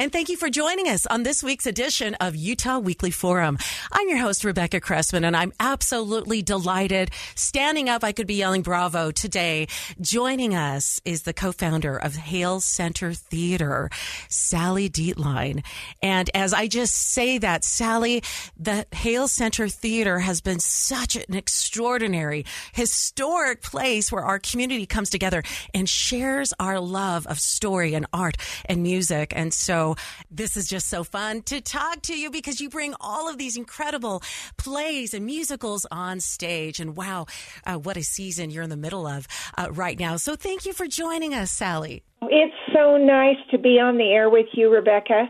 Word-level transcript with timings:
And 0.00 0.10
thank 0.10 0.30
you 0.30 0.38
for 0.38 0.48
joining 0.48 0.88
us 0.88 1.04
on 1.04 1.24
this 1.24 1.42
week's 1.42 1.66
edition 1.66 2.14
of 2.14 2.34
Utah 2.34 2.78
Weekly 2.78 3.10
Forum. 3.10 3.58
I'm 3.92 4.08
your 4.08 4.16
host, 4.16 4.44
Rebecca 4.44 4.80
Cressman, 4.80 5.24
and 5.24 5.36
I'm 5.36 5.52
absolutely 5.60 6.40
delighted. 6.40 7.10
Standing 7.34 7.90
up, 7.90 8.02
I 8.02 8.12
could 8.12 8.26
be 8.26 8.36
yelling 8.36 8.62
bravo 8.62 9.10
today. 9.10 9.68
Joining 10.00 10.54
us 10.54 11.02
is 11.04 11.24
the 11.24 11.34
co-founder 11.34 11.98
of 11.98 12.16
Hale 12.16 12.60
Center 12.60 13.12
Theater, 13.12 13.90
Sally 14.30 14.88
Dietlein. 14.88 15.62
And 16.02 16.30
as 16.32 16.54
I 16.54 16.66
just 16.66 16.94
say 16.94 17.36
that, 17.36 17.62
Sally, 17.62 18.22
the 18.58 18.86
Hale 18.92 19.28
Center 19.28 19.68
Theater 19.68 20.20
has 20.20 20.40
been 20.40 20.60
such 20.60 21.14
an 21.14 21.34
extraordinary, 21.36 22.46
historic 22.72 23.60
place 23.60 24.10
where 24.10 24.24
our 24.24 24.38
community 24.38 24.86
comes 24.86 25.10
together 25.10 25.42
and 25.74 25.86
shares 25.86 26.54
our 26.58 26.80
love 26.80 27.26
of 27.26 27.38
story 27.38 27.92
and 27.92 28.06
art 28.14 28.38
and 28.64 28.82
music. 28.82 29.34
And 29.36 29.52
so 29.52 29.89
this 30.30 30.56
is 30.56 30.68
just 30.68 30.88
so 30.88 31.04
fun 31.04 31.42
to 31.42 31.60
talk 31.60 32.02
to 32.02 32.18
you 32.18 32.30
because 32.30 32.60
you 32.60 32.68
bring 32.68 32.94
all 33.00 33.28
of 33.28 33.38
these 33.38 33.56
incredible 33.56 34.22
plays 34.56 35.14
and 35.14 35.26
musicals 35.26 35.86
on 35.90 36.20
stage. 36.20 36.80
And 36.80 36.96
wow, 36.96 37.26
uh, 37.66 37.76
what 37.76 37.96
a 37.96 38.02
season 38.02 38.50
you're 38.50 38.64
in 38.64 38.70
the 38.70 38.76
middle 38.76 39.06
of 39.06 39.26
uh, 39.56 39.68
right 39.72 39.98
now. 39.98 40.16
So 40.16 40.36
thank 40.36 40.66
you 40.66 40.72
for 40.72 40.86
joining 40.86 41.34
us, 41.34 41.50
Sally. 41.50 42.02
It's 42.22 42.54
so 42.74 42.96
nice 42.96 43.38
to 43.50 43.58
be 43.58 43.80
on 43.80 43.96
the 43.96 44.10
air 44.12 44.28
with 44.28 44.46
you, 44.52 44.70
Rebecca. 44.70 45.28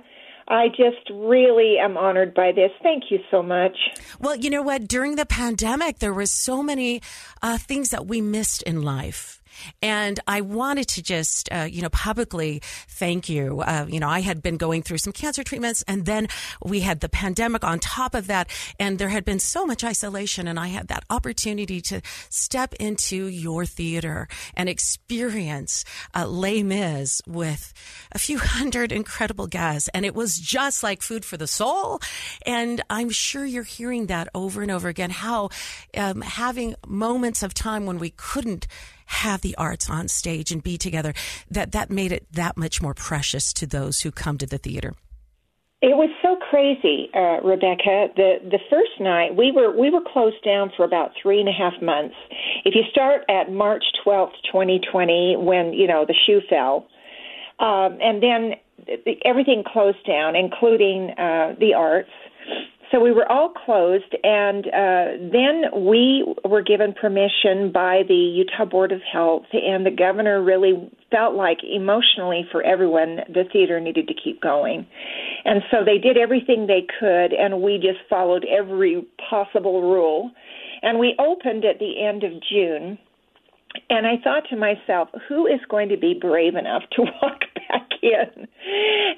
I 0.48 0.66
just 0.68 1.08
really 1.12 1.76
am 1.78 1.96
honored 1.96 2.34
by 2.34 2.50
this. 2.50 2.72
Thank 2.82 3.04
you 3.10 3.20
so 3.30 3.40
much. 3.40 3.76
Well, 4.18 4.34
you 4.34 4.50
know 4.50 4.62
what? 4.62 4.88
During 4.88 5.14
the 5.14 5.24
pandemic, 5.24 6.00
there 6.00 6.12
was 6.12 6.32
so 6.32 6.60
many 6.60 7.00
uh, 7.40 7.56
things 7.56 7.90
that 7.90 8.06
we 8.06 8.20
missed 8.20 8.62
in 8.64 8.82
life 8.82 9.39
and 9.82 10.20
I 10.26 10.40
wanted 10.40 10.88
to 10.88 11.02
just, 11.02 11.50
uh, 11.52 11.68
you 11.70 11.82
know, 11.82 11.88
publicly 11.90 12.60
thank 12.88 13.28
you. 13.28 13.60
Uh, 13.60 13.86
you 13.88 14.00
know, 14.00 14.08
I 14.08 14.20
had 14.20 14.42
been 14.42 14.56
going 14.56 14.82
through 14.82 14.98
some 14.98 15.12
cancer 15.12 15.42
treatments 15.42 15.82
and 15.86 16.06
then 16.06 16.28
we 16.64 16.80
had 16.80 17.00
the 17.00 17.08
pandemic 17.08 17.64
on 17.64 17.78
top 17.78 18.14
of 18.14 18.26
that. 18.26 18.48
And 18.78 18.98
there 18.98 19.08
had 19.08 19.24
been 19.24 19.38
so 19.38 19.66
much 19.66 19.84
isolation. 19.84 20.46
And 20.46 20.58
I 20.58 20.68
had 20.68 20.88
that 20.88 21.04
opportunity 21.10 21.80
to 21.82 22.00
step 22.28 22.74
into 22.74 23.26
your 23.26 23.64
theater 23.64 24.28
and 24.54 24.68
experience 24.68 25.84
uh, 26.14 26.26
Les 26.26 26.62
Mis 26.62 27.22
with 27.26 27.72
a 28.12 28.18
few 28.18 28.38
hundred 28.56 28.92
incredible 28.92 29.46
guests. 29.46 29.88
And 29.94 30.04
it 30.04 30.14
was 30.14 30.38
just 30.38 30.82
like 30.82 31.02
food 31.02 31.24
for 31.24 31.36
the 31.36 31.46
soul. 31.46 32.00
And 32.46 32.82
I'm 32.90 33.10
sure 33.10 33.44
you're 33.44 33.62
hearing 33.62 34.06
that 34.06 34.28
over 34.34 34.62
and 34.62 34.70
over 34.70 34.88
again, 34.88 35.10
how 35.10 35.50
um, 35.96 36.20
having 36.22 36.74
moments 36.86 37.42
of 37.42 37.54
time 37.54 37.86
when 37.86 37.98
we 37.98 38.10
couldn't 38.10 38.66
have 39.10 39.40
the 39.42 39.54
arts 39.56 39.90
on 39.90 40.08
stage 40.08 40.50
and 40.50 40.62
be 40.62 40.78
together, 40.78 41.12
that 41.50 41.72
that 41.72 41.90
made 41.90 42.12
it 42.12 42.26
that 42.32 42.56
much 42.56 42.80
more 42.80 42.94
precious 42.94 43.52
to 43.54 43.66
those 43.66 44.00
who 44.00 44.10
come 44.10 44.38
to 44.38 44.46
the 44.46 44.58
theater. 44.58 44.94
It 45.82 45.96
was 45.96 46.10
so 46.20 46.36
crazy, 46.50 47.08
uh, 47.14 47.40
Rebecca. 47.42 48.08
The 48.14 48.34
the 48.50 48.58
first 48.68 49.00
night 49.00 49.34
we 49.34 49.50
were 49.50 49.74
we 49.74 49.88
were 49.88 50.02
closed 50.12 50.42
down 50.44 50.70
for 50.76 50.84
about 50.84 51.12
three 51.20 51.40
and 51.40 51.48
a 51.48 51.52
half 51.52 51.80
months. 51.80 52.14
If 52.64 52.74
you 52.74 52.82
start 52.90 53.22
at 53.30 53.50
March 53.50 53.84
twelfth, 54.04 54.34
twenty 54.52 54.80
twenty, 54.92 55.36
when 55.38 55.72
you 55.72 55.86
know 55.86 56.04
the 56.06 56.14
shoe 56.26 56.40
fell, 56.50 56.86
um, 57.58 57.98
and 58.00 58.22
then 58.22 58.56
everything 59.24 59.64
closed 59.66 60.04
down, 60.06 60.36
including 60.36 61.10
uh, 61.16 61.54
the 61.58 61.72
arts 61.74 62.10
so 62.90 62.98
we 62.98 63.12
were 63.12 63.30
all 63.30 63.50
closed, 63.50 64.16
and 64.24 64.66
uh, 64.66 65.30
then 65.32 65.84
we 65.86 66.24
were 66.44 66.62
given 66.62 66.92
permission 66.92 67.70
by 67.72 68.02
the 68.08 68.14
Utah 68.14 68.64
Board 68.64 68.90
of 68.90 69.00
Health, 69.00 69.44
and 69.52 69.86
the 69.86 69.92
governor 69.92 70.42
really 70.42 70.90
felt 71.10 71.34
like 71.34 71.58
emotionally 71.62 72.44
for 72.50 72.62
everyone 72.64 73.20
the 73.28 73.44
theater 73.52 73.78
needed 73.78 74.08
to 74.08 74.14
keep 74.14 74.40
going. 74.40 74.86
And 75.44 75.62
so 75.70 75.84
they 75.84 75.98
did 75.98 76.16
everything 76.16 76.66
they 76.66 76.86
could, 76.98 77.32
and 77.32 77.62
we 77.62 77.76
just 77.76 78.00
followed 78.08 78.44
every 78.44 79.06
possible 79.28 79.82
rule. 79.82 80.32
And 80.82 80.98
we 80.98 81.14
opened 81.18 81.64
at 81.64 81.78
the 81.78 82.02
end 82.04 82.24
of 82.24 82.32
June. 82.50 82.98
And 83.88 84.04
I 84.04 84.14
thought 84.22 84.48
to 84.50 84.56
myself, 84.56 85.10
who 85.28 85.46
is 85.46 85.60
going 85.68 85.90
to 85.90 85.96
be 85.96 86.18
brave 86.20 86.56
enough 86.56 86.82
to 86.96 87.02
walk 87.22 87.42
back 87.70 87.88
in 88.02 88.46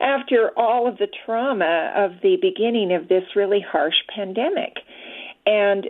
after 0.00 0.50
all 0.56 0.88
of 0.88 0.98
the 0.98 1.08
trauma 1.24 1.92
of 1.96 2.12
the 2.22 2.36
beginning 2.40 2.92
of 2.92 3.08
this 3.08 3.24
really 3.36 3.64
harsh 3.66 3.94
pandemic. 4.14 4.76
And 5.46 5.88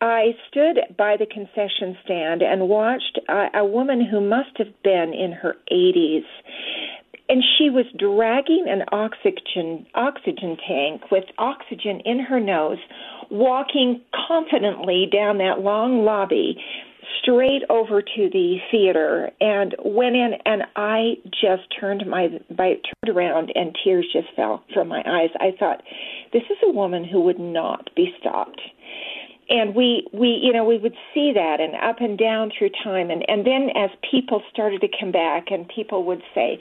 I 0.00 0.34
stood 0.48 0.78
by 0.96 1.16
the 1.18 1.26
concession 1.26 1.96
stand 2.04 2.42
and 2.42 2.68
watched 2.68 3.18
a, 3.28 3.58
a 3.58 3.64
woman 3.64 4.04
who 4.04 4.20
must 4.20 4.56
have 4.56 4.82
been 4.82 5.12
in 5.12 5.32
her 5.32 5.56
80s 5.70 6.24
and 7.28 7.44
she 7.56 7.70
was 7.70 7.84
dragging 7.96 8.66
an 8.68 8.82
oxygen 8.90 9.86
oxygen 9.94 10.56
tank 10.66 11.10
with 11.12 11.24
oxygen 11.38 12.00
in 12.04 12.18
her 12.18 12.40
nose 12.40 12.78
walking 13.30 14.00
confidently 14.26 15.06
down 15.10 15.38
that 15.38 15.60
long 15.60 16.04
lobby 16.04 16.60
straight 17.22 17.62
over 17.68 18.02
to 18.02 18.30
the 18.32 18.56
theater 18.70 19.30
and 19.40 19.74
went 19.84 20.16
in 20.16 20.32
and 20.44 20.62
I 20.76 21.14
just 21.30 21.62
turned 21.78 22.06
my 22.06 22.28
by 22.50 22.74
turned 22.74 23.16
around 23.16 23.52
and 23.54 23.76
tears 23.82 24.06
just 24.12 24.28
fell 24.36 24.64
from 24.72 24.88
my 24.88 25.02
eyes. 25.06 25.30
I 25.40 25.52
thought 25.58 25.82
this 26.32 26.42
is 26.50 26.58
a 26.64 26.72
woman 26.72 27.04
who 27.04 27.20
would 27.22 27.38
not 27.38 27.90
be 27.94 28.14
stopped. 28.20 28.60
And 29.48 29.74
we 29.74 30.06
we 30.12 30.40
you 30.42 30.52
know 30.52 30.64
we 30.64 30.78
would 30.78 30.94
see 31.12 31.32
that 31.34 31.60
and 31.60 31.74
up 31.74 32.00
and 32.00 32.18
down 32.18 32.52
through 32.56 32.70
time 32.82 33.10
and 33.10 33.24
and 33.28 33.46
then 33.46 33.70
as 33.76 33.90
people 34.10 34.42
started 34.52 34.80
to 34.82 34.88
come 34.98 35.12
back 35.12 35.46
and 35.50 35.68
people 35.68 36.04
would 36.04 36.22
say 36.34 36.58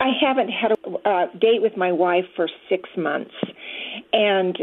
I 0.00 0.12
haven't 0.20 0.48
had 0.48 0.72
a 0.72 1.08
uh, 1.08 1.26
date 1.38 1.60
with 1.60 1.76
my 1.76 1.92
wife 1.92 2.24
for 2.34 2.48
6 2.68 2.88
months 2.96 3.34
and 4.12 4.56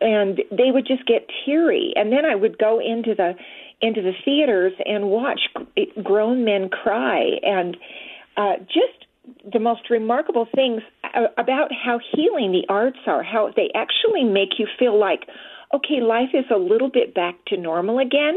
and 0.00 0.42
they 0.50 0.70
would 0.70 0.86
just 0.86 1.06
get 1.06 1.26
teary. 1.44 1.92
And 1.96 2.12
then 2.12 2.24
I 2.24 2.34
would 2.34 2.58
go 2.58 2.80
into 2.80 3.14
the 3.14 3.34
into 3.80 4.00
the 4.00 4.12
theaters 4.24 4.72
and 4.84 5.08
watch 5.08 5.40
grown 6.02 6.44
men 6.44 6.68
cry. 6.68 7.38
And 7.42 7.76
uh, 8.36 8.56
just 8.66 9.06
the 9.52 9.58
most 9.58 9.90
remarkable 9.90 10.46
things 10.54 10.82
about 11.36 11.70
how 11.72 11.98
healing 12.12 12.52
the 12.52 12.64
arts 12.68 12.98
are, 13.06 13.22
how 13.22 13.50
they 13.54 13.70
actually 13.74 14.24
make 14.24 14.58
you 14.58 14.66
feel 14.78 14.98
like, 14.98 15.28
okay, 15.74 16.00
life 16.00 16.30
is 16.32 16.44
a 16.54 16.58
little 16.58 16.88
bit 16.88 17.14
back 17.14 17.34
to 17.46 17.56
normal 17.56 17.98
again. 17.98 18.34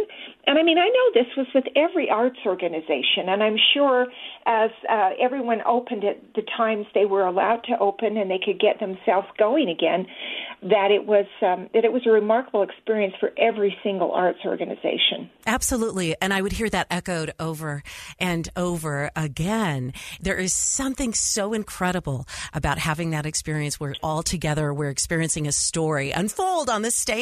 And 0.48 0.58
I 0.58 0.64
mean, 0.64 0.78
I 0.78 0.88
know 0.88 1.22
this 1.22 1.32
was 1.38 1.48
with 1.54 1.66
every 1.76 2.10
arts 2.10 2.40
organization, 2.46 3.28
and 3.28 3.44
I'm 3.44 3.58
sure 3.74 4.08
as 4.46 4.72
uh, 4.90 5.12
everyone 5.22 5.62
opened 5.66 6.04
at 6.04 6.18
the 6.34 6.42
times 6.58 6.88
they 6.96 7.06
were 7.06 7.26
allowed 7.26 7.64
to 7.66 7.78
open 7.80 8.18
and 8.18 8.32
they 8.32 8.40
could 8.44 8.60
get 8.60 8.80
themselves 8.80 9.28
going 9.38 9.70
again, 9.70 10.08
that 10.64 10.90
it 10.92 11.06
was 11.06 11.28
um, 11.42 11.70
that 11.74 11.86
it 11.86 11.94
was 11.94 12.02
a 12.08 12.10
remarkable 12.10 12.64
experience 12.64 13.14
for 13.20 13.32
every 13.38 13.78
single 13.84 14.12
arts 14.12 14.40
organization. 14.44 15.30
Absolutely, 15.46 16.16
and 16.22 16.34
I 16.34 16.42
would 16.42 16.54
hear 16.54 16.70
that 16.70 16.88
echoed 16.90 17.32
over 17.40 17.84
and 18.20 18.50
over 18.56 19.12
again. 19.16 19.94
There 20.20 20.38
is 20.38 20.54
something 20.54 21.14
so 21.14 21.54
incredible 21.54 22.28
about 22.54 22.80
having 22.80 23.12
that 23.12 23.28
experience 23.28 23.80
where 23.80 23.94
all 24.02 24.24
together 24.24 24.74
we're 24.74 24.90
experiencing 24.90 25.48
a 25.48 25.52
story 25.52 26.12
unfold 26.12 26.70
on 26.70 26.82
the 26.82 26.92
stage 26.92 27.19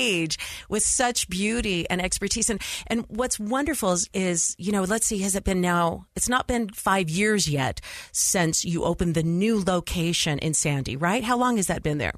with 0.70 0.84
such 0.84 1.28
beauty 1.30 1.90
and 1.90 2.02
expertise. 2.02 2.50
And 2.50 2.62
and 2.88 3.06
what's 3.08 3.40
wonderful 3.40 3.92
is, 3.92 4.10
is 4.14 4.56
you 4.58 4.72
know, 4.72 4.84
let's 4.84 5.08
see, 5.08 5.20
has 5.20 5.36
it 5.36 5.44
been 5.44 5.62
now? 5.62 6.06
It's 6.16 6.30
not 6.30 6.48
been 6.48 6.70
five 6.70 7.10
years 7.10 7.48
yet 7.48 7.82
since 8.12 8.64
you 8.66 8.84
opened 8.84 9.16
the 9.16 9.24
new 9.24 9.64
location 9.64 10.40
in 10.40 10.54
Sandy, 10.54 10.96
right? 10.96 11.24
How 11.24 11.38
long 11.38 11.58
has 11.58 11.68
that 11.68 11.84
been 11.84 11.98
there? 11.98 12.14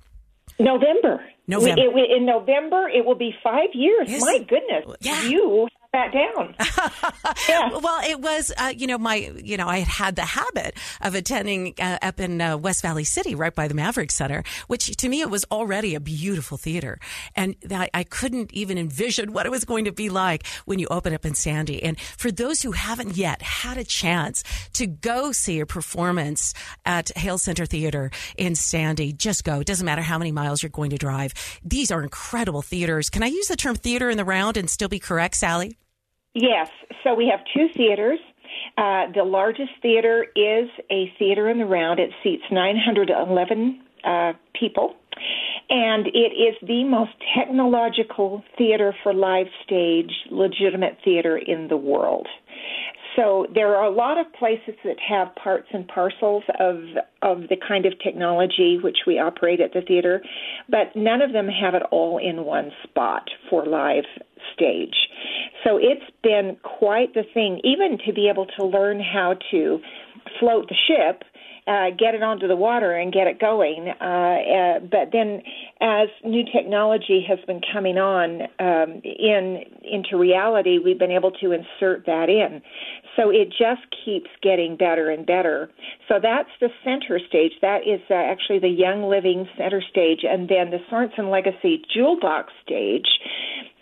November. 0.60 1.24
November. 1.48 1.81
We, 1.94 2.02
it, 2.02 2.18
in 2.18 2.26
November, 2.26 2.90
it 2.90 3.06
will 3.06 3.16
be 3.16 3.34
five 3.44 3.70
years. 3.74 4.10
Yes. 4.10 4.22
My 4.22 4.40
goodness. 4.40 4.96
Yeah. 5.00 5.24
You 5.24 5.68
that 5.94 6.13
down. 6.13 6.56
yeah. 7.50 7.69
Well, 7.77 8.01
it 8.07 8.19
was, 8.19 8.51
uh, 8.57 8.74
you 8.75 8.86
know, 8.86 8.97
my, 8.97 9.31
you 9.44 9.57
know, 9.57 9.68
I 9.68 9.80
had 9.80 9.88
had 9.88 10.15
the 10.15 10.25
habit 10.25 10.77
of 11.01 11.15
attending 11.15 11.74
uh, 11.80 11.97
up 12.01 12.19
in 12.19 12.39
uh, 12.39 12.57
West 12.57 12.83
Valley 12.83 13.03
City, 13.03 13.33
right 13.33 13.53
by 13.53 13.68
the 13.68 13.74
Maverik 13.74 14.12
Center, 14.12 14.44
which 14.68 14.95
to 14.97 15.09
me 15.09 15.21
it 15.21 15.30
was 15.30 15.45
already 15.51 15.95
a 15.95 16.00
beautiful 16.00 16.57
theater, 16.57 17.00
and 17.36 17.56
I, 17.71 17.89
I 17.94 18.03
couldn't 18.03 18.53
even 18.53 18.77
envision 18.77 19.33
what 19.33 19.45
it 19.45 19.50
was 19.50 19.65
going 19.65 19.86
to 19.86 19.91
be 19.91 20.09
like 20.09 20.45
when 20.65 20.77
you 20.77 20.88
open 20.91 21.13
up 21.13 21.25
in 21.25 21.33
Sandy. 21.33 21.81
And 21.81 22.00
for 22.00 22.31
those 22.31 22.62
who 22.62 22.71
haven't 22.71 23.18
yet 23.18 23.41
had 23.41 23.77
a 23.77 23.83
chance 23.83 24.44
to 24.74 24.86
go 24.86 25.31
see 25.31 25.59
a 25.59 25.65
performance 25.65 26.53
at 26.86 27.15
Hale 27.18 27.39
Center 27.39 27.65
Theater 27.65 28.12
in 28.38 28.53
Sandy, 28.53 29.12
just 29.12 29.44
go. 29.44 29.62
It 29.62 29.68
doesn't 29.68 29.86
matter 29.86 30.03
how 30.03 30.19
many 30.19 30.31
miles 30.31 30.62
you're 30.62 30.69
going 30.69 30.91
to 30.91 30.97
drive. 30.97 31.33
These 31.63 31.89
are 31.89 32.03
incredible 32.03 32.62
theaters. 32.62 33.09
Can 33.09 33.24
I 33.24 33.27
use 33.27 33.47
the 33.47 33.56
term 33.56 33.75
theater 33.75 34.09
in 34.09 34.18
the 34.18 34.25
round 34.25 34.56
and 34.56 34.69
still 34.69 34.89
be 34.89 35.00
correct, 35.00 35.36
Sally? 35.36 35.79
Yes. 36.34 36.68
So 37.04 37.14
we 37.14 37.28
have 37.28 37.40
two 37.54 37.68
theaters. 37.76 38.20
Uh, 38.78 39.12
the 39.14 39.24
largest 39.24 39.72
theater 39.81 40.26
is 40.36 40.70
a 40.92 41.12
theater 41.20 41.50
in 41.50 41.60
the 41.60 41.66
round. 41.66 42.00
It 42.00 42.12
seats 42.24 42.44
911 42.52 43.81
uh, 44.04 44.34
people. 44.60 44.96
And 45.70 46.08
it 46.08 46.34
is 46.34 46.56
the 46.68 46.84
most 46.84 47.12
technological 47.38 48.44
theater 48.58 48.96
for 49.04 49.14
live 49.14 49.48
stage, 49.64 50.12
legitimate 50.31 50.98
theater 51.04 51.38
in 51.38 51.68
the 51.68 51.78
world. 51.78 52.28
So 53.16 53.48
there 53.54 53.76
are 53.76 53.86
a 53.86 53.92
lot 53.92 54.18
of 54.18 54.32
places 54.34 54.76
that 54.84 54.98
have 55.08 55.34
parts 55.36 55.68
and 55.74 55.88
parcels 55.88 56.44
of 56.60 56.78
of 57.22 57.50
the 57.50 57.58
kind 57.68 57.86
of 57.86 57.94
technology 58.04 58.78
which 58.82 59.00
we 59.06 59.20
operate 59.20 59.60
at 59.60 59.74
the 59.74 59.82
theater, 59.82 60.22
but 60.70 60.96
none 60.96 61.22
of 61.22 61.34
them 61.34 61.48
have 61.48 61.74
it 61.74 61.84
all 61.92 62.18
in 62.18 62.46
one 62.46 62.72
spot 62.84 63.30
for 63.50 63.66
live 63.66 64.06
stage. 64.54 64.96
So 65.64 65.78
it's 65.78 66.06
been 66.24 66.58
quite 66.64 67.14
the 67.14 67.24
thing, 67.34 67.60
even 67.64 67.98
to 68.06 68.14
be 68.14 68.30
able 68.30 68.46
to 68.58 68.66
learn 68.66 69.00
how 69.02 69.36
to 69.52 69.80
float 70.40 70.70
the 70.70 70.76
ship 70.88 71.24
uh, 71.69 71.92
get 71.92 72.16
it 72.16 72.24
onto 72.24 72.48
the 72.48 72.56
water 72.56 72.94
and 72.94 73.13
get 73.13 73.27
it 73.27 73.39
going. 73.39 73.94
Uh, 74.01 74.04
uh, 74.04 74.80
but 74.80 75.12
then, 75.13 75.44
as 75.81 76.10
new 76.25 76.44
technology 76.44 77.24
has 77.27 77.38
been 77.45 77.62
coming 77.71 77.98
on 77.98 78.42
um, 78.60 79.01
in 79.04 79.63
into 79.83 80.18
reality, 80.18 80.80
we've 80.80 80.98
been 80.98 81.12
able 81.12 81.31
to 81.31 81.51
insert 81.51 82.06
that 82.07 82.27
in. 82.27 82.62
So 83.16 83.30
it 83.30 83.50
just 83.50 83.86
keeps 84.04 84.30
getting 84.42 84.77
better 84.77 85.10
and 85.10 85.25
better. 85.25 85.69
So 86.07 86.16
that's 86.21 86.50
the 86.60 86.69
center 86.83 87.19
stage. 87.27 87.51
That 87.62 87.81
is 87.86 88.01
uh, 88.10 88.15
actually 88.15 88.60
the 88.60 88.69
Young 88.69 89.04
Living 89.04 89.48
center 89.56 89.81
stage, 89.81 90.22
and 90.24 90.50
then 90.50 90.72
the 90.72 90.80
Sorensen 90.92 91.31
Legacy 91.31 91.83
Jewel 91.94 92.18
Box 92.19 92.51
stage 92.65 93.07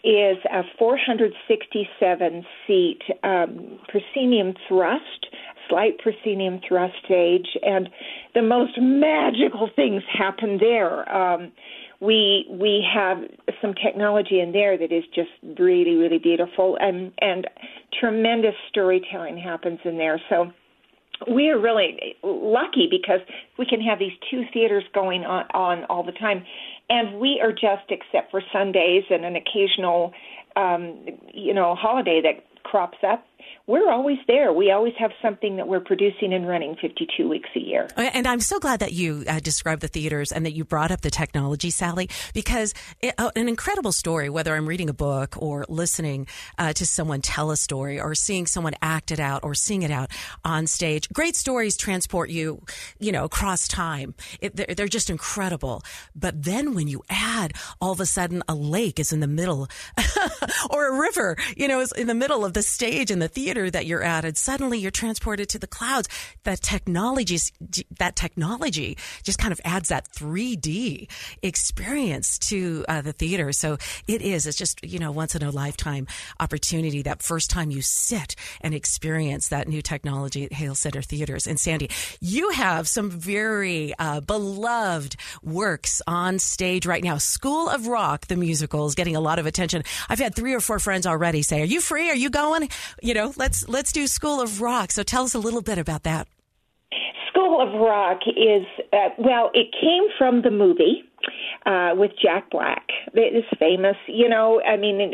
is 0.03 0.37
a 0.51 0.63
467 0.77 2.45
seat 2.65 3.01
um, 3.23 3.79
proscenium 3.87 4.53
thrust 4.67 5.27
slight 5.69 5.99
proscenium 5.99 6.59
thrust 6.67 6.95
stage, 7.05 7.47
and 7.63 7.89
the 8.33 8.41
most 8.41 8.73
magical 8.79 9.69
things 9.75 10.03
happen 10.11 10.57
there. 10.59 11.09
Um, 11.13 11.51
we 11.99 12.45
we 12.49 12.85
have 12.93 13.17
some 13.61 13.73
technology 13.73 14.39
in 14.39 14.51
there 14.51 14.77
that 14.77 14.91
is 14.91 15.03
just 15.15 15.31
really 15.59 15.95
really 15.95 16.19
beautiful, 16.19 16.77
and 16.79 17.11
and 17.19 17.47
tremendous 17.99 18.55
storytelling 18.69 19.37
happens 19.37 19.79
in 19.83 19.97
there. 19.97 20.21
So 20.29 20.51
we 21.31 21.49
are 21.49 21.59
really 21.59 22.15
lucky 22.23 22.87
because 22.89 23.21
we 23.57 23.65
can 23.65 23.81
have 23.81 23.97
these 23.97 24.11
two 24.29 24.43
theaters 24.53 24.83
going 24.93 25.23
on, 25.23 25.45
on 25.53 25.83
all 25.85 26.03
the 26.03 26.11
time, 26.11 26.45
and 26.89 27.19
we 27.19 27.41
are 27.41 27.51
just 27.51 27.89
except 27.89 28.29
for 28.29 28.41
Sundays 28.53 29.03
and 29.09 29.25
an 29.25 29.35
occasional 29.35 30.13
um, 30.55 31.05
you 31.33 31.53
know 31.53 31.75
holiday 31.75 32.21
that 32.21 32.43
crops 32.63 32.97
up 33.07 33.25
we're 33.67 33.91
always 33.91 34.17
there. 34.27 34.53
We 34.53 34.71
always 34.71 34.93
have 34.97 35.11
something 35.21 35.57
that 35.57 35.67
we're 35.67 35.81
producing 35.81 36.33
and 36.33 36.47
running 36.47 36.77
52 36.81 37.27
weeks 37.27 37.49
a 37.55 37.59
year. 37.59 37.87
And 37.97 38.25
I'm 38.25 38.39
so 38.39 38.59
glad 38.59 38.79
that 38.79 38.93
you 38.93 39.25
uh, 39.27 39.39
described 39.39 39.81
the 39.81 39.87
theaters 39.89 40.31
and 40.31 40.45
that 40.45 40.53
you 40.53 40.63
brought 40.63 40.89
up 40.89 41.01
the 41.01 41.09
technology, 41.09 41.69
Sally, 41.69 42.09
because 42.33 42.73
it, 43.01 43.13
uh, 43.17 43.31
an 43.35 43.49
incredible 43.49 43.91
story, 43.91 44.29
whether 44.29 44.55
I'm 44.55 44.67
reading 44.67 44.89
a 44.89 44.93
book 44.93 45.35
or 45.37 45.65
listening 45.67 46.27
uh, 46.57 46.73
to 46.73 46.85
someone 46.85 47.21
tell 47.21 47.51
a 47.51 47.57
story 47.57 47.99
or 47.99 48.15
seeing 48.15 48.45
someone 48.45 48.73
act 48.81 49.11
it 49.11 49.19
out 49.19 49.43
or 49.43 49.53
sing 49.53 49.83
it 49.83 49.91
out 49.91 50.11
on 50.45 50.65
stage, 50.65 51.09
great 51.09 51.35
stories 51.35 51.75
transport 51.75 52.29
you, 52.29 52.63
you 52.99 53.11
know, 53.11 53.25
across 53.25 53.67
time. 53.67 54.15
It, 54.39 54.55
they're, 54.55 54.73
they're 54.75 54.87
just 54.87 55.09
incredible. 55.09 55.83
But 56.15 56.43
then 56.43 56.73
when 56.73 56.87
you 56.87 57.03
add 57.09 57.53
all 57.81 57.91
of 57.91 57.99
a 57.99 58.05
sudden 58.05 58.43
a 58.47 58.55
lake 58.55 58.99
is 58.99 59.11
in 59.11 59.19
the 59.19 59.27
middle 59.27 59.67
or 60.69 60.87
a 60.87 60.99
river, 60.99 61.35
you 61.55 61.67
know, 61.67 61.81
is 61.81 61.91
in 61.91 62.07
the 62.07 62.15
middle 62.15 62.45
of 62.45 62.53
the 62.53 62.61
stage 62.61 63.11
in 63.11 63.19
the 63.19 63.26
theater, 63.27 63.57
theater 63.57 63.71
that 63.71 63.85
you're 63.85 64.03
at, 64.03 64.25
and 64.25 64.37
suddenly 64.37 64.77
you're 64.77 64.91
transported 64.91 65.49
to 65.49 65.59
the 65.59 65.67
clouds. 65.67 66.07
That 66.43 66.61
technology, 66.61 67.37
that 67.97 68.15
technology 68.15 68.97
just 69.23 69.39
kind 69.39 69.51
of 69.51 69.59
adds 69.63 69.89
that 69.89 70.07
3D 70.09 71.09
experience 71.41 72.37
to 72.49 72.85
uh, 72.87 73.01
the 73.01 73.13
theater. 73.13 73.51
So 73.51 73.77
it 74.07 74.21
is. 74.21 74.45
It's 74.45 74.57
just 74.57 74.83
you 74.83 74.99
know 74.99 75.11
once 75.11 75.35
in 75.35 75.43
a 75.43 75.49
lifetime 75.49 76.07
opportunity. 76.39 77.01
That 77.01 77.23
first 77.23 77.49
time 77.49 77.71
you 77.71 77.81
sit 77.81 78.35
and 78.61 78.73
experience 78.73 79.49
that 79.49 79.67
new 79.67 79.81
technology 79.81 80.45
at 80.45 80.53
Hale 80.53 80.75
Center 80.75 81.01
Theaters. 81.01 81.47
And 81.47 81.59
Sandy, 81.59 81.89
you 82.19 82.51
have 82.51 82.87
some 82.87 83.09
very 83.09 83.93
uh, 83.97 84.19
beloved 84.21 85.15
works 85.41 86.01
on 86.05 86.39
stage 86.39 86.85
right 86.85 87.03
now. 87.03 87.17
School 87.17 87.69
of 87.69 87.87
Rock, 87.87 88.27
the 88.27 88.35
musical, 88.35 88.85
is 88.87 88.95
getting 88.95 89.15
a 89.15 89.21
lot 89.21 89.39
of 89.39 89.45
attention. 89.45 89.83
I've 90.09 90.19
had 90.19 90.35
three 90.35 90.53
or 90.53 90.59
four 90.59 90.79
friends 90.79 91.07
already 91.07 91.41
say, 91.41 91.61
"Are 91.61 91.65
you 91.65 91.81
free? 91.81 92.09
Are 92.09 92.15
you 92.15 92.29
going?" 92.29 92.69
You 93.01 93.13
know, 93.13 93.16
let's 93.25 93.67
let's 93.67 93.91
do 93.91 94.07
School 94.07 94.41
of 94.41 94.61
Rock. 94.61 94.91
So 94.91 95.03
tell 95.03 95.23
us 95.23 95.33
a 95.33 95.39
little 95.39 95.61
bit 95.61 95.77
about 95.77 96.03
that. 96.03 96.27
School 97.29 97.61
of 97.61 97.79
Rock 97.79 98.19
is 98.27 98.65
uh, 98.93 99.09
well, 99.17 99.51
it 99.53 99.67
came 99.79 100.03
from 100.17 100.41
the 100.41 100.51
movie 100.51 101.03
uh, 101.65 101.91
with 101.95 102.11
Jack 102.21 102.49
Black. 102.49 102.87
It 103.13 103.35
is 103.35 103.43
famous, 103.59 103.97
you 104.07 104.29
know. 104.29 104.61
I 104.61 104.77
mean, 104.77 105.13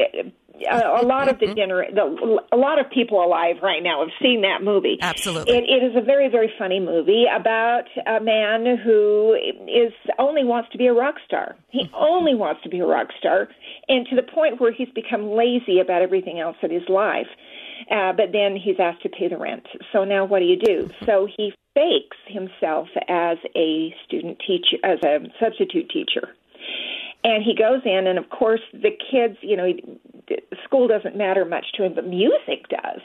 a, 0.71 1.01
a 1.01 1.05
lot 1.05 1.27
of 1.27 1.39
the 1.39 1.47
gener- 1.47 1.93
the, 1.93 2.39
a 2.51 2.57
lot 2.57 2.79
of 2.79 2.89
people 2.91 3.23
alive 3.23 3.57
right 3.61 3.81
now 3.81 4.01
have 4.01 4.13
seen 4.21 4.41
that 4.41 4.63
movie. 4.63 4.97
Absolutely, 5.01 5.57
it, 5.57 5.63
it 5.63 5.83
is 5.83 5.95
a 5.95 6.01
very 6.01 6.29
very 6.29 6.51
funny 6.57 6.79
movie 6.79 7.25
about 7.33 7.85
a 8.05 8.19
man 8.19 8.77
who 8.83 9.35
is 9.67 9.93
only 10.19 10.43
wants 10.43 10.69
to 10.71 10.77
be 10.77 10.87
a 10.87 10.93
rock 10.93 11.15
star. 11.25 11.55
He 11.69 11.89
only 11.93 12.35
wants 12.35 12.61
to 12.63 12.69
be 12.69 12.79
a 12.79 12.85
rock 12.85 13.07
star, 13.17 13.49
and 13.87 14.05
to 14.07 14.15
the 14.15 14.23
point 14.23 14.61
where 14.61 14.71
he's 14.71 14.89
become 14.89 15.31
lazy 15.31 15.79
about 15.79 16.01
everything 16.01 16.39
else 16.39 16.57
in 16.61 16.71
his 16.71 16.87
life. 16.87 17.27
Uh, 17.89 18.13
but 18.13 18.31
then 18.31 18.55
he's 18.55 18.79
asked 18.79 19.01
to 19.03 19.09
pay 19.09 19.27
the 19.27 19.37
rent. 19.37 19.65
So 19.91 20.03
now 20.03 20.25
what 20.25 20.39
do 20.39 20.45
you 20.45 20.57
do? 20.57 20.89
So 21.05 21.27
he 21.37 21.53
fakes 21.73 22.17
himself 22.27 22.87
as 23.07 23.37
a 23.55 23.93
student 24.05 24.41
teacher, 24.45 24.77
as 24.83 24.99
a 25.03 25.19
substitute 25.39 25.89
teacher. 25.89 26.29
And 27.23 27.41
he 27.43 27.55
goes 27.55 27.81
in, 27.85 28.05
and 28.07 28.19
of 28.19 28.29
course, 28.29 28.59
the 28.73 28.91
kids, 28.91 29.37
you 29.41 29.55
know, 29.55 29.71
school 30.65 30.87
doesn't 30.87 31.15
matter 31.15 31.45
much 31.45 31.65
to 31.75 31.85
him, 31.85 31.95
but 31.95 32.05
music 32.05 32.67
does. 32.69 33.01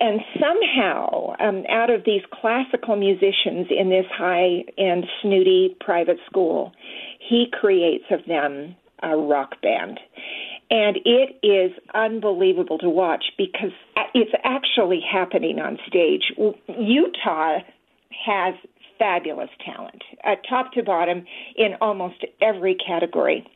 And 0.00 0.20
somehow, 0.40 1.34
um, 1.38 1.62
out 1.70 1.88
of 1.88 2.02
these 2.04 2.22
classical 2.32 2.96
musicians 2.96 3.68
in 3.70 3.90
this 3.90 4.06
high 4.12 4.64
end, 4.76 5.04
snooty 5.22 5.76
private 5.80 6.18
school, 6.26 6.72
he 7.20 7.46
creates 7.52 8.04
of 8.10 8.20
them 8.26 8.74
a 9.02 9.16
rock 9.16 9.60
band. 9.62 10.00
And 10.74 10.96
it 11.04 11.38
is 11.46 11.70
unbelievable 11.94 12.78
to 12.78 12.90
watch 12.90 13.26
because 13.38 13.70
it's 14.12 14.32
actually 14.42 15.00
happening 15.00 15.60
on 15.60 15.78
stage. 15.86 16.32
Utah 16.66 17.60
has 18.26 18.54
fabulous 18.98 19.50
talent, 19.64 20.02
uh, 20.24 20.34
top 20.48 20.72
to 20.72 20.82
bottom, 20.82 21.26
in 21.54 21.76
almost 21.80 22.24
every 22.42 22.74
category. 22.74 23.46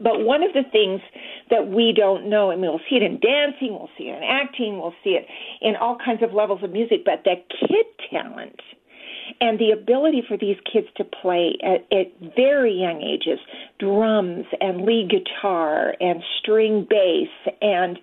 But 0.00 0.24
one 0.24 0.42
of 0.42 0.54
the 0.54 0.62
things 0.72 1.02
that 1.50 1.68
we 1.68 1.92
don't 1.94 2.30
know, 2.30 2.50
and 2.50 2.62
we'll 2.62 2.80
see 2.88 2.96
it 2.96 3.02
in 3.02 3.20
dancing, 3.20 3.72
we'll 3.72 3.90
see 3.98 4.04
it 4.04 4.16
in 4.16 4.22
acting, 4.22 4.78
we'll 4.78 4.94
see 5.04 5.18
it 5.20 5.26
in 5.60 5.76
all 5.76 5.98
kinds 6.02 6.22
of 6.22 6.32
levels 6.32 6.62
of 6.62 6.72
music, 6.72 7.04
but 7.04 7.24
the 7.24 7.34
kid 7.60 7.86
talent 8.10 8.60
and 9.40 9.58
the 9.58 9.70
ability 9.70 10.22
for 10.26 10.36
these 10.36 10.56
kids 10.70 10.86
to 10.96 11.04
play 11.04 11.56
at, 11.62 11.86
at 11.96 12.12
very 12.36 12.72
young 12.72 13.02
ages 13.02 13.38
drums 13.78 14.46
and 14.60 14.82
lead 14.82 15.10
guitar 15.10 15.94
and 16.00 16.22
string 16.38 16.86
bass 16.88 17.28
and 17.60 17.98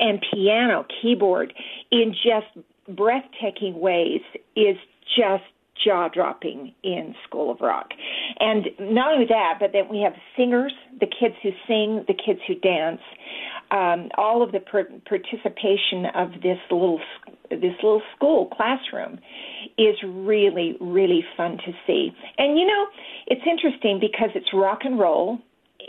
and 0.00 0.24
piano 0.32 0.86
keyboard 1.00 1.52
in 1.90 2.12
just 2.12 2.46
breathtaking 2.88 3.78
ways 3.80 4.20
is 4.56 4.76
just 5.16 5.44
jaw 5.84 6.08
dropping 6.08 6.74
in 6.82 7.14
School 7.24 7.50
of 7.50 7.60
Rock. 7.60 7.90
And 8.40 8.66
not 8.80 9.12
only 9.12 9.26
that, 9.26 9.58
but 9.60 9.72
then 9.72 9.88
we 9.88 10.00
have 10.00 10.14
singers, 10.36 10.72
the 11.00 11.06
kids 11.06 11.36
who 11.42 11.50
sing, 11.66 12.04
the 12.08 12.14
kids 12.14 12.40
who 12.46 12.54
dance, 12.54 13.00
um, 13.70 14.08
all 14.16 14.42
of 14.42 14.52
the 14.52 14.60
per- 14.60 14.88
participation 15.06 16.06
of 16.14 16.32
this 16.42 16.58
little 16.70 17.00
this 17.50 17.74
little 17.82 18.02
school 18.14 18.46
classroom 18.46 19.18
is 19.76 19.96
really 20.04 20.76
really 20.80 21.24
fun 21.36 21.58
to 21.58 21.72
see. 21.86 22.10
And 22.38 22.58
you 22.58 22.66
know, 22.66 22.86
it's 23.26 23.42
interesting 23.46 23.98
because 24.00 24.30
it's 24.34 24.48
rock 24.52 24.80
and 24.84 24.98
roll, 24.98 25.38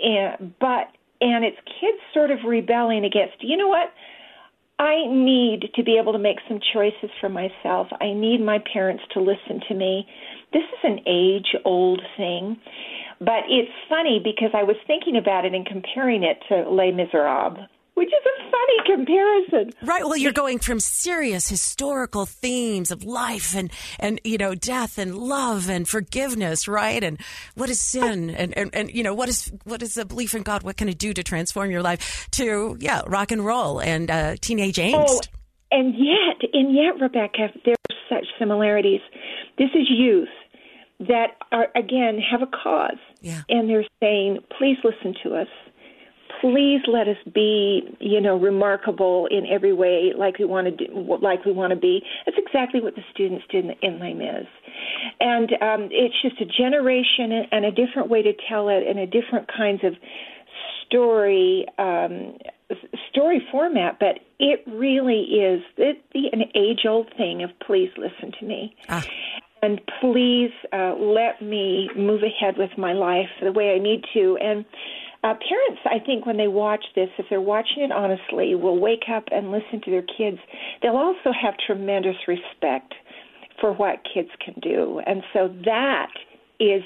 and 0.01 0.53
but 0.59 0.91
and 1.21 1.43
it's 1.43 1.57
kids 1.79 1.99
sort 2.13 2.31
of 2.31 2.39
rebelling 2.45 3.05
against. 3.05 3.35
You 3.41 3.57
know 3.57 3.67
what? 3.67 3.91
I 4.79 5.05
need 5.07 5.71
to 5.75 5.83
be 5.83 5.97
able 6.01 6.13
to 6.13 6.19
make 6.19 6.37
some 6.47 6.59
choices 6.73 7.09
for 7.19 7.27
myself. 7.27 7.87
I 7.99 8.13
need 8.13 8.39
my 8.39 8.59
parents 8.71 9.03
to 9.13 9.19
listen 9.19 9.59
to 9.67 9.75
me. 9.75 10.07
This 10.53 10.63
is 10.63 10.79
an 10.83 10.99
age 11.07 11.55
old 11.65 12.01
thing. 12.17 12.57
But 13.19 13.43
it's 13.49 13.71
funny 13.89 14.21
because 14.23 14.51
I 14.53 14.63
was 14.63 14.77
thinking 14.87 15.17
about 15.17 15.45
it 15.45 15.53
and 15.53 15.65
comparing 15.65 16.23
it 16.23 16.37
to 16.47 16.69
Les 16.69 16.91
Miserables 16.91 17.67
which 17.99 18.07
is 18.07 18.13
a 18.13 18.49
funny 18.49 18.95
comparison. 18.95 19.73
Right. 19.85 20.05
Well, 20.05 20.15
you're 20.15 20.31
going 20.31 20.59
from 20.59 20.79
serious 20.79 21.49
historical 21.49 22.25
themes 22.25 22.91
of 22.91 23.03
life 23.03 23.53
and, 23.53 23.69
and, 23.99 24.21
you 24.23 24.37
know, 24.37 24.55
death 24.55 24.97
and 24.97 25.17
love 25.17 25.69
and 25.69 25.85
forgiveness, 25.85 26.65
right? 26.65 27.03
And 27.03 27.19
what 27.55 27.69
is 27.69 27.81
sin? 27.81 28.29
And, 28.29 28.57
and, 28.57 28.73
and, 28.73 28.89
you 28.89 29.03
know, 29.03 29.13
what 29.13 29.27
is, 29.27 29.51
what 29.65 29.83
is 29.83 29.95
the 29.95 30.05
belief 30.05 30.33
in 30.33 30.43
God? 30.43 30.63
What 30.63 30.77
can 30.77 30.87
it 30.87 30.97
do 30.97 31.11
to 31.11 31.23
transform 31.23 31.71
your 31.71 31.81
life 31.81 32.29
to, 32.31 32.77
yeah, 32.79 33.01
rock 33.05 33.33
and 33.33 33.45
roll 33.45 33.81
and 33.81 34.09
uh, 34.09 34.37
teenage 34.39 34.77
angst? 34.77 34.93
Oh, 34.95 35.19
and 35.71 35.93
yet, 35.93 36.49
and 36.53 36.73
yet, 36.73 37.01
Rebecca, 37.01 37.49
there 37.65 37.75
are 37.89 37.95
such 38.07 38.27
similarities. 38.39 39.01
This 39.57 39.71
is 39.75 39.89
youth 39.89 40.29
that 40.99 41.37
are, 41.51 41.67
again, 41.75 42.19
have 42.19 42.41
a 42.41 42.47
cause. 42.47 42.99
Yeah. 43.21 43.41
And 43.49 43.69
they're 43.69 43.85
saying, 43.99 44.39
please 44.57 44.77
listen 44.83 45.15
to 45.23 45.35
us 45.35 45.47
please 46.41 46.81
let 46.87 47.07
us 47.07 47.17
be, 47.33 47.81
you 47.99 48.21
know, 48.21 48.37
remarkable 48.37 49.27
in 49.29 49.45
every 49.47 49.73
way, 49.73 50.13
like 50.17 50.39
we 50.39 50.45
want 50.45 50.67
to 50.67 50.85
do, 50.85 51.17
like 51.21 51.45
we 51.45 51.51
want 51.51 51.71
to 51.71 51.79
be. 51.79 52.01
That's 52.25 52.37
exactly 52.37 52.81
what 52.81 52.95
the 52.95 53.01
students 53.11 53.45
did 53.51 53.65
in, 53.65 53.99
in 53.99 54.17
Mis, 54.17 54.47
and 55.19 55.51
um, 55.61 55.89
it's 55.91 56.15
just 56.21 56.39
a 56.41 56.45
generation 56.45 57.31
and 57.51 57.65
a 57.65 57.71
different 57.71 58.09
way 58.09 58.21
to 58.21 58.33
tell 58.47 58.69
it, 58.69 58.87
and 58.87 58.99
a 58.99 59.07
different 59.07 59.49
kinds 59.55 59.81
of 59.83 59.93
story 60.85 61.65
um, 61.77 62.37
story 63.09 63.45
format. 63.51 63.99
But 63.99 64.19
it 64.39 64.63
really 64.67 65.21
is 65.21 65.61
the, 65.77 65.93
the, 66.13 66.29
an 66.31 66.43
age 66.55 66.85
old 66.87 67.11
thing 67.17 67.43
of 67.43 67.49
please 67.65 67.89
listen 67.97 68.31
to 68.39 68.45
me. 68.45 68.75
Ah 68.87 69.03
and 69.61 69.81
please 70.01 70.51
uh, 70.73 70.95
let 70.95 71.41
me 71.41 71.89
move 71.95 72.21
ahead 72.23 72.55
with 72.57 72.71
my 72.77 72.93
life 72.93 73.29
the 73.41 73.51
way 73.51 73.75
I 73.75 73.79
need 73.79 74.03
to. 74.13 74.37
And 74.41 74.65
uh, 75.23 75.33
parents, 75.33 75.81
I 75.85 75.99
think, 76.05 76.25
when 76.25 76.37
they 76.37 76.47
watch 76.47 76.83
this, 76.95 77.09
if 77.17 77.25
they're 77.29 77.41
watching 77.41 77.83
it 77.83 77.91
honestly, 77.91 78.55
will 78.55 78.79
wake 78.79 79.05
up 79.13 79.25
and 79.31 79.51
listen 79.51 79.81
to 79.83 79.91
their 79.91 80.03
kids. 80.03 80.37
They'll 80.81 80.95
also 80.95 81.31
have 81.39 81.55
tremendous 81.65 82.15
respect 82.27 82.93
for 83.59 83.73
what 83.73 83.99
kids 84.13 84.29
can 84.43 84.55
do. 84.61 85.01
And 85.05 85.23
so 85.33 85.53
that 85.65 86.11
is 86.59 86.83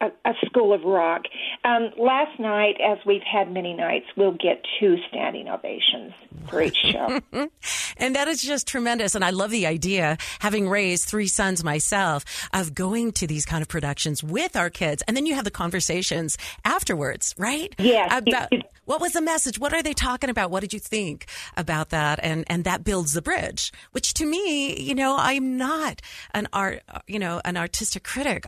a, 0.00 0.06
a 0.24 0.32
school 0.46 0.72
of 0.72 0.82
rock. 0.82 1.22
Um, 1.64 1.90
last 1.98 2.38
night, 2.38 2.76
as 2.80 2.98
we've 3.06 3.22
had 3.22 3.52
many 3.52 3.74
nights, 3.74 4.06
we'll 4.16 4.32
get 4.32 4.64
two 4.80 4.96
standing 5.08 5.48
ovations 5.48 6.12
for 6.48 6.62
each 6.62 6.76
show. 6.76 7.20
and 7.96 8.14
that 8.14 8.28
is 8.28 8.42
just 8.42 8.66
tremendous. 8.66 9.14
And 9.14 9.24
I 9.24 9.30
love 9.30 9.50
the 9.50 9.66
idea, 9.66 10.16
having 10.40 10.68
raised 10.68 11.08
three 11.08 11.26
sons 11.26 11.64
myself, 11.64 12.24
of 12.52 12.74
going 12.74 13.12
to 13.12 13.26
these 13.26 13.44
kind 13.44 13.62
of 13.62 13.68
productions 13.68 14.22
with 14.22 14.56
our 14.56 14.70
kids. 14.70 15.02
And 15.06 15.16
then 15.16 15.26
you 15.26 15.34
have 15.34 15.44
the 15.44 15.50
conversations 15.50 16.36
afterwards, 16.64 17.34
right? 17.38 17.74
Yeah. 17.78 18.18
About 18.18 18.52
what 18.84 19.00
was 19.00 19.12
the 19.12 19.22
message? 19.22 19.58
What 19.58 19.72
are 19.72 19.82
they 19.82 19.92
talking 19.92 20.30
about? 20.30 20.50
What 20.50 20.60
did 20.60 20.72
you 20.72 20.78
think 20.78 21.26
about 21.56 21.90
that? 21.90 22.20
And, 22.22 22.44
and 22.48 22.64
that 22.64 22.84
builds 22.84 23.12
the 23.12 23.22
bridge, 23.22 23.72
which 23.92 24.14
to 24.14 24.26
me, 24.26 24.80
you 24.80 24.94
know, 24.94 25.16
I'm 25.18 25.56
not 25.56 26.02
an 26.32 26.48
art, 26.52 26.82
you 27.06 27.18
know, 27.18 27.40
an 27.44 27.56
artistic 27.56 28.04
critic. 28.04 28.46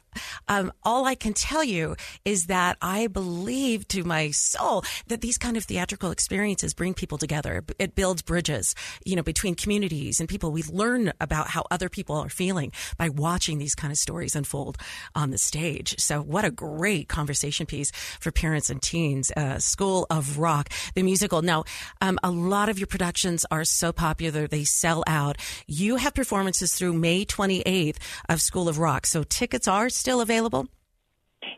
Um, 0.49 0.73
all 0.83 1.07
I 1.07 1.15
can 1.15 1.33
tell 1.33 1.65
you 1.65 1.97
is 2.25 2.47
that 2.47 2.77
I 2.83 3.07
believe 3.07 3.89
to 3.89 4.05
my 4.05 4.31
soul 4.31 4.85
that 5.09 5.21
these 5.21 5.39
kind 5.39 5.57
of 5.57 5.65
theatrical 5.65 6.11
experiences 6.11 6.75
bring 6.75 6.95
people 6.95 7.19
together. 7.19 7.65
It 7.79 7.95
builds 7.95 8.23
bridges, 8.23 8.75
you 9.05 9.17
know, 9.17 9.23
between 9.23 9.55
communities 9.55 10.21
and 10.21 10.29
people. 10.29 10.51
We 10.51 10.63
learn 10.65 11.13
about 11.21 11.49
how 11.49 11.65
other 11.71 11.89
people 11.89 12.17
are 12.17 12.29
feeling 12.29 12.73
by 12.97 13.09
watching 13.09 13.59
these 13.59 13.75
kind 13.75 13.93
of 13.93 13.99
stories 13.99 14.37
unfold 14.37 14.77
on 15.15 15.31
the 15.31 15.39
stage. 15.39 15.99
So 15.99 16.21
what 16.21 16.45
a 16.45 16.51
great 16.51 17.09
conversation 17.09 17.67
piece 17.67 17.91
for 18.21 18.31
parents 18.31 18.71
and 18.71 18.83
teens. 18.83 19.33
Uh, 19.37 19.59
School 19.59 20.07
of 20.11 20.26
Rock, 20.39 20.71
the 20.95 21.03
musical. 21.03 21.43
Now, 21.43 21.65
um, 22.01 22.19
a 22.23 22.31
lot 22.31 22.69
of 22.69 22.79
your 22.79 22.87
productions 22.87 23.47
are 23.51 23.65
so 23.65 23.93
popular, 23.93 24.47
they 24.47 24.65
sell 24.65 25.05
out. 25.07 25.37
You 25.67 25.97
have 25.97 26.15
performances 26.15 26.75
through 26.75 26.95
May 26.95 27.25
28th 27.25 27.99
of 28.29 28.41
School 28.41 28.69
of 28.69 28.79
Rock. 28.79 29.07
So 29.07 29.23
tickets 29.23 29.69
are 29.69 29.89
still 29.89 30.21
available? 30.21 30.69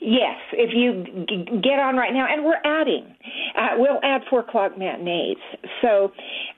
Yes, 0.00 0.38
if 0.52 0.70
you 0.74 1.26
g- 1.26 1.60
get 1.62 1.78
on 1.78 1.96
right 1.96 2.12
now, 2.12 2.26
and 2.30 2.44
we're 2.44 2.60
adding, 2.64 3.14
uh, 3.56 3.76
we'll 3.76 4.00
add 4.02 4.22
four 4.30 4.40
o'clock 4.40 4.78
matinees. 4.78 5.38
So 5.82 6.12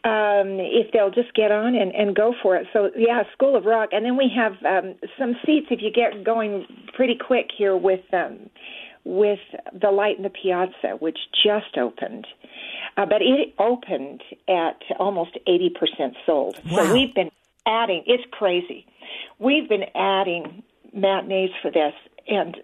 um, 0.04 0.58
if 0.60 0.92
they'll 0.92 1.10
just 1.10 1.34
get 1.34 1.50
on 1.50 1.74
and, 1.74 1.94
and 1.94 2.14
go 2.14 2.34
for 2.42 2.56
it. 2.56 2.66
So 2.72 2.90
yeah, 2.96 3.22
School 3.32 3.56
of 3.56 3.64
Rock, 3.64 3.90
and 3.92 4.04
then 4.04 4.16
we 4.16 4.30
have 4.34 4.52
um, 4.64 4.94
some 5.18 5.34
seats 5.44 5.66
if 5.70 5.80
you 5.82 5.90
get 5.90 6.24
going 6.24 6.66
pretty 6.94 7.16
quick 7.16 7.46
here 7.56 7.76
with 7.76 8.00
um, 8.12 8.50
with 9.04 9.38
the 9.72 9.90
light 9.90 10.16
in 10.16 10.22
the 10.22 10.30
piazza, 10.30 10.96
which 10.98 11.18
just 11.44 11.76
opened. 11.78 12.26
Uh, 12.96 13.06
but 13.06 13.22
it 13.22 13.54
opened 13.58 14.22
at 14.48 14.80
almost 14.98 15.38
80% 15.48 16.14
sold. 16.26 16.58
Wow. 16.70 16.84
So 16.84 16.92
we've 16.92 17.14
been 17.14 17.30
adding, 17.66 18.02
it's 18.06 18.24
crazy. 18.30 18.86
We've 19.38 19.68
been 19.68 19.84
adding 19.94 20.62
matinees 20.92 21.50
for 21.62 21.70
this. 21.70 21.94
And 22.28 22.56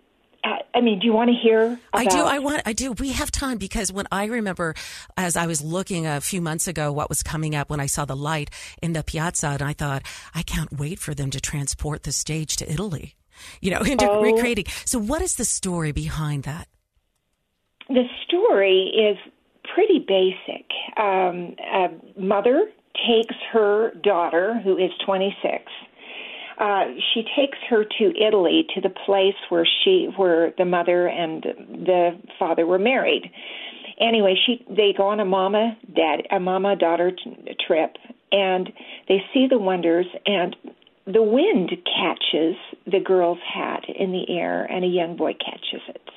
uh, 0.45 0.59
I 0.75 0.81
mean, 0.81 1.01
do 1.01 1.07
you 1.07 1.13
want 1.13 1.31
to 1.31 1.37
hear? 1.37 1.65
About- 1.65 1.81
I 1.93 2.05
do. 2.05 2.19
I 2.19 2.39
want. 2.39 2.63
I 2.67 2.73
do. 2.73 2.93
We 2.93 3.13
have 3.13 3.31
time 3.33 3.59
because 3.59 3.93
when 3.93 4.07
I 4.13 4.27
remember, 4.27 4.75
as 5.17 5.37
I 5.37 5.47
was 5.47 5.61
looking 5.61 6.07
a 6.07 6.21
few 6.21 6.41
months 6.41 6.69
ago, 6.69 6.93
what 6.93 7.09
was 7.09 7.23
coming 7.23 7.57
up 7.57 7.69
when 7.69 7.81
I 7.81 7.87
saw 7.87 8.05
the 8.05 8.15
light 8.15 8.51
in 8.81 8.93
the 8.93 9.03
piazza, 9.03 9.49
and 9.49 9.63
I 9.63 9.73
thought, 9.73 10.03
I 10.35 10.43
can't 10.43 10.73
wait 10.73 11.01
for 11.01 11.15
them 11.15 11.31
to 11.31 11.41
transport 11.41 12.05
the 12.05 12.13
stage 12.13 12.57
to 12.57 12.71
Italy 12.71 13.17
you 13.61 13.71
know, 13.71 13.81
into 13.87 14.09
oh. 14.09 14.23
recreating. 14.23 14.65
So, 14.85 14.99
what 14.99 15.23
is 15.23 15.37
the 15.37 15.45
story 15.45 15.93
behind 15.93 16.45
that? 16.45 16.69
The 17.89 18.05
story 18.27 18.93
is 18.95 19.17
pretty 19.75 20.05
basic. 20.07 20.67
Um, 20.97 21.57
a 21.61 22.21
mother 22.21 22.67
takes 23.07 23.35
her 23.53 23.93
daughter, 24.03 24.61
who 24.65 24.77
is 24.77 24.91
26. 25.05 25.65
Uh, 26.59 26.85
she 27.13 27.23
takes 27.37 27.59
her 27.69 27.85
to 27.85 28.13
Italy, 28.19 28.67
to 28.75 28.81
the 28.81 28.89
place 28.89 29.35
where 29.51 29.67
she, 29.85 30.09
where 30.17 30.53
the 30.57 30.65
mother 30.65 31.07
and 31.07 31.43
the 31.43 32.19
father 32.39 32.67
were 32.67 32.79
married. 32.79 33.31
Anyway, 34.01 34.35
she 34.47 34.65
they 34.69 34.93
go 34.97 35.09
on 35.09 35.21
a 35.21 35.25
mama 35.25 35.77
dad 35.95 36.27
a 36.31 36.39
mama 36.39 36.77
daughter 36.77 37.13
t- 37.13 37.57
trip, 37.67 37.97
and 38.31 38.71
they 39.09 39.23
see 39.33 39.47
the 39.49 39.59
wonders. 39.59 40.07
And 40.27 40.55
the 41.07 41.23
wind 41.23 41.71
catches 41.85 42.57
the 42.85 43.01
girl's 43.01 43.39
hat 43.55 43.85
in 43.89 44.13
the 44.13 44.25
air, 44.29 44.65
and 44.65 44.85
a 44.85 44.89
young 44.89 45.17
boy 45.17 45.35
catches 45.35 45.83
it. 45.89 46.11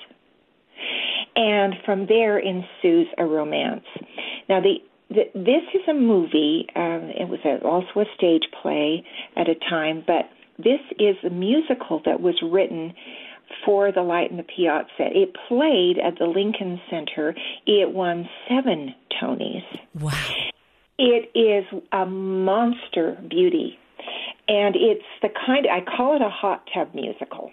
And 1.35 1.75
from 1.85 2.07
there 2.07 2.39
ensues 2.39 3.07
a 3.17 3.25
romance. 3.25 3.85
Now, 4.49 4.61
the, 4.61 4.75
the 5.09 5.23
this 5.35 5.63
is 5.73 5.87
a 5.87 5.93
movie. 5.93 6.65
Um, 6.75 7.11
it 7.15 7.29
was 7.29 7.39
a, 7.45 7.63
also 7.65 8.01
a 8.01 8.05
stage 8.17 8.43
play 8.61 9.05
at 9.37 9.47
a 9.47 9.55
time, 9.69 10.03
but 10.05 10.29
this 10.57 10.81
is 10.97 11.15
a 11.23 11.29
musical 11.29 12.01
that 12.05 12.19
was 12.19 12.35
written 12.41 12.93
for 13.65 13.91
the 13.91 14.01
Light 14.01 14.31
in 14.31 14.37
the 14.37 14.43
Piazza. 14.43 14.89
It 14.99 15.35
played 15.47 15.97
at 15.97 16.17
the 16.17 16.25
Lincoln 16.25 16.81
Center. 16.89 17.35
It 17.65 17.93
won 17.93 18.27
seven 18.47 18.95
Tonys. 19.21 19.63
Wow. 19.99 20.13
It 20.97 21.31
is 21.33 21.81
a 21.93 22.05
monster 22.05 23.17
beauty 23.29 23.77
and 24.49 24.75
it's 24.75 25.05
the 25.21 25.29
kind 25.45 25.67
I 25.71 25.81
call 25.81 26.15
it 26.15 26.21
a 26.21 26.29
hot 26.29 26.67
tub 26.73 26.93
musical. 26.93 27.51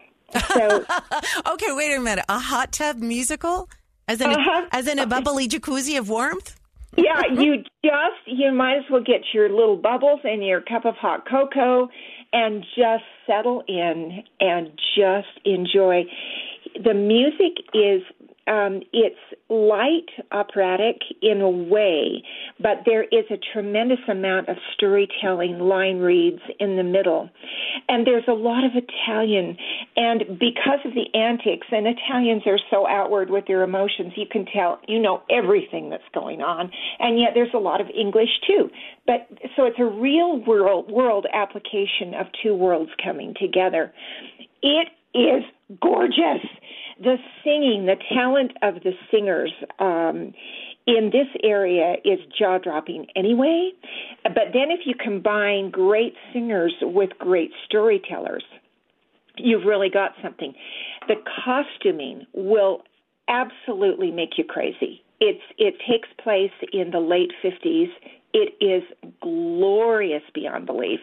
So 0.49 0.85
okay, 1.53 1.73
wait 1.73 1.95
a 1.95 2.00
minute, 2.00 2.25
a 2.29 2.38
hot 2.38 2.73
tub 2.73 2.99
musical, 2.99 3.69
as 4.09 4.21
in 4.21 4.31
uh-huh. 4.31 4.67
a, 4.73 4.75
as 4.75 4.88
in 4.88 4.99
a 4.99 5.07
bubbly 5.07 5.47
jacuzzi 5.47 5.99
of 5.99 6.09
warmth. 6.09 6.57
yeah, 6.97 7.23
you 7.33 7.59
just 7.85 8.21
you 8.26 8.50
might 8.53 8.79
as 8.79 8.85
well 8.91 9.03
get 9.03 9.21
your 9.33 9.50
little 9.50 9.76
bubbles 9.76 10.21
and 10.25 10.45
your 10.45 10.62
cup 10.62 10.85
of 10.85 10.95
hot 10.97 11.29
cocoa 11.29 11.88
and 12.33 12.65
just 12.75 13.05
settle 13.26 13.62
in 13.69 14.23
and 14.41 14.71
just 14.97 15.29
enjoy. 15.45 16.05
The 16.83 16.95
music 16.95 17.65
is 17.73 18.03
um, 18.47 18.83
it's 18.93 19.19
light 19.49 20.07
operatic 20.31 21.03
in 21.21 21.41
a 21.41 21.50
way, 21.50 22.23
but 22.61 22.83
there 22.85 23.03
is 23.03 23.25
a 23.31 23.38
tremendous 23.53 23.99
amount 24.09 24.49
of 24.49 24.57
storytelling, 24.75 25.59
line 25.59 25.99
reads 25.99 26.41
in 26.61 26.76
the 26.76 26.85
middle. 26.85 27.29
And 27.88 28.07
there's 28.07 28.26
a 28.29 28.33
lot 28.33 28.65
of 28.65 28.73
Italian. 28.75 29.57
And 29.97 30.38
because 30.38 30.79
of 30.85 30.93
the 30.95 31.12
antics, 31.19 31.67
and 31.71 31.87
Italians 31.87 32.43
are 32.47 32.59
so 32.71 32.87
outward 32.87 33.31
with 33.31 33.47
their 33.47 33.62
emotions, 33.62 34.12
you 34.17 34.26
can 34.31 34.47
tell, 34.47 34.81
you 34.87 35.00
know, 35.00 35.23
everything 35.31 35.91
that's 35.91 36.03
going 36.15 36.41
on. 36.41 36.71
And 36.99 37.19
yet 37.19 37.31
there's 37.35 37.55
a 37.55 37.59
lot 37.59 37.81
of 37.81 37.88
English 37.91 38.31
too. 38.47 38.71
But 39.07 39.29
so 39.57 39.65
it's 39.65 39.79
a 39.79 39.85
real 39.85 40.45
world, 40.45 40.91
world 40.91 41.26
application 41.33 42.15
of 42.19 42.26
two 42.43 42.55
worlds 42.55 42.91
coming 43.03 43.35
together. 43.41 43.93
It 44.62 44.88
is 45.15 45.43
gorgeous 45.81 46.45
the 46.99 47.17
singing, 47.45 47.87
the 47.87 47.97
talent 48.15 48.53
of 48.62 48.83
the 48.83 48.93
singers 49.11 49.53
um, 49.79 50.33
in 50.87 51.11
this 51.12 51.29
area 51.43 51.97
is 52.05 52.19
jaw 52.38 52.59
dropping 52.59 53.07
anyway. 53.15 53.71
But 54.23 54.53
then 54.53 54.71
if 54.71 54.81
you 54.87 54.95
combine 54.95 55.71
great 55.71 56.15
singers 56.33 56.75
with 56.81 57.11
great 57.19 57.50
storytellers, 57.67 58.45
you've 59.37 59.65
really 59.65 59.91
got 59.91 60.12
something. 60.23 60.55
The 61.09 61.17
costuming 61.45 62.26
will 62.33 62.83
absolutely 63.29 64.11
make 64.11 64.38
you 64.38 64.45
crazy. 64.45 65.03
It's 65.21 65.43
it 65.59 65.75
takes 65.88 66.09
place 66.23 66.53
in 66.73 66.91
the 66.91 67.00
late 67.00 67.33
50s. 67.43 67.88
It 68.33 68.55
is 68.61 68.83
glorious 69.23 70.23
beyond 70.35 70.67
belief. 70.67 71.00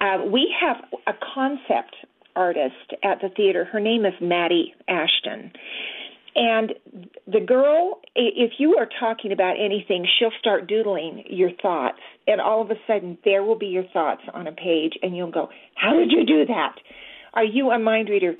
Uh, 0.00 0.18
we 0.30 0.54
have 0.60 0.76
a 1.06 1.12
concept 1.34 1.96
artist 2.36 2.94
at 3.02 3.20
the 3.20 3.28
theater. 3.36 3.64
Her 3.64 3.80
name 3.80 4.04
is 4.04 4.12
Maddie 4.20 4.74
Ashton. 4.88 5.52
And 6.36 6.74
the 7.26 7.40
girl, 7.40 8.00
if 8.14 8.52
you 8.58 8.76
are 8.76 8.86
talking 9.00 9.32
about 9.32 9.54
anything, 9.58 10.06
she'll 10.18 10.32
start 10.38 10.68
doodling 10.68 11.24
your 11.30 11.50
thoughts. 11.62 11.98
And 12.26 12.42
all 12.42 12.60
of 12.60 12.70
a 12.70 12.74
sudden, 12.86 13.16
there 13.24 13.42
will 13.42 13.58
be 13.58 13.66
your 13.66 13.86
thoughts 13.92 14.20
on 14.34 14.46
a 14.46 14.52
page, 14.52 14.92
and 15.02 15.16
you'll 15.16 15.30
go, 15.30 15.48
How 15.74 15.94
did 15.94 16.12
you 16.12 16.26
do 16.26 16.44
that? 16.44 16.74
Are 17.32 17.44
you 17.44 17.70
a 17.70 17.78
mind 17.78 18.10
reader? 18.10 18.34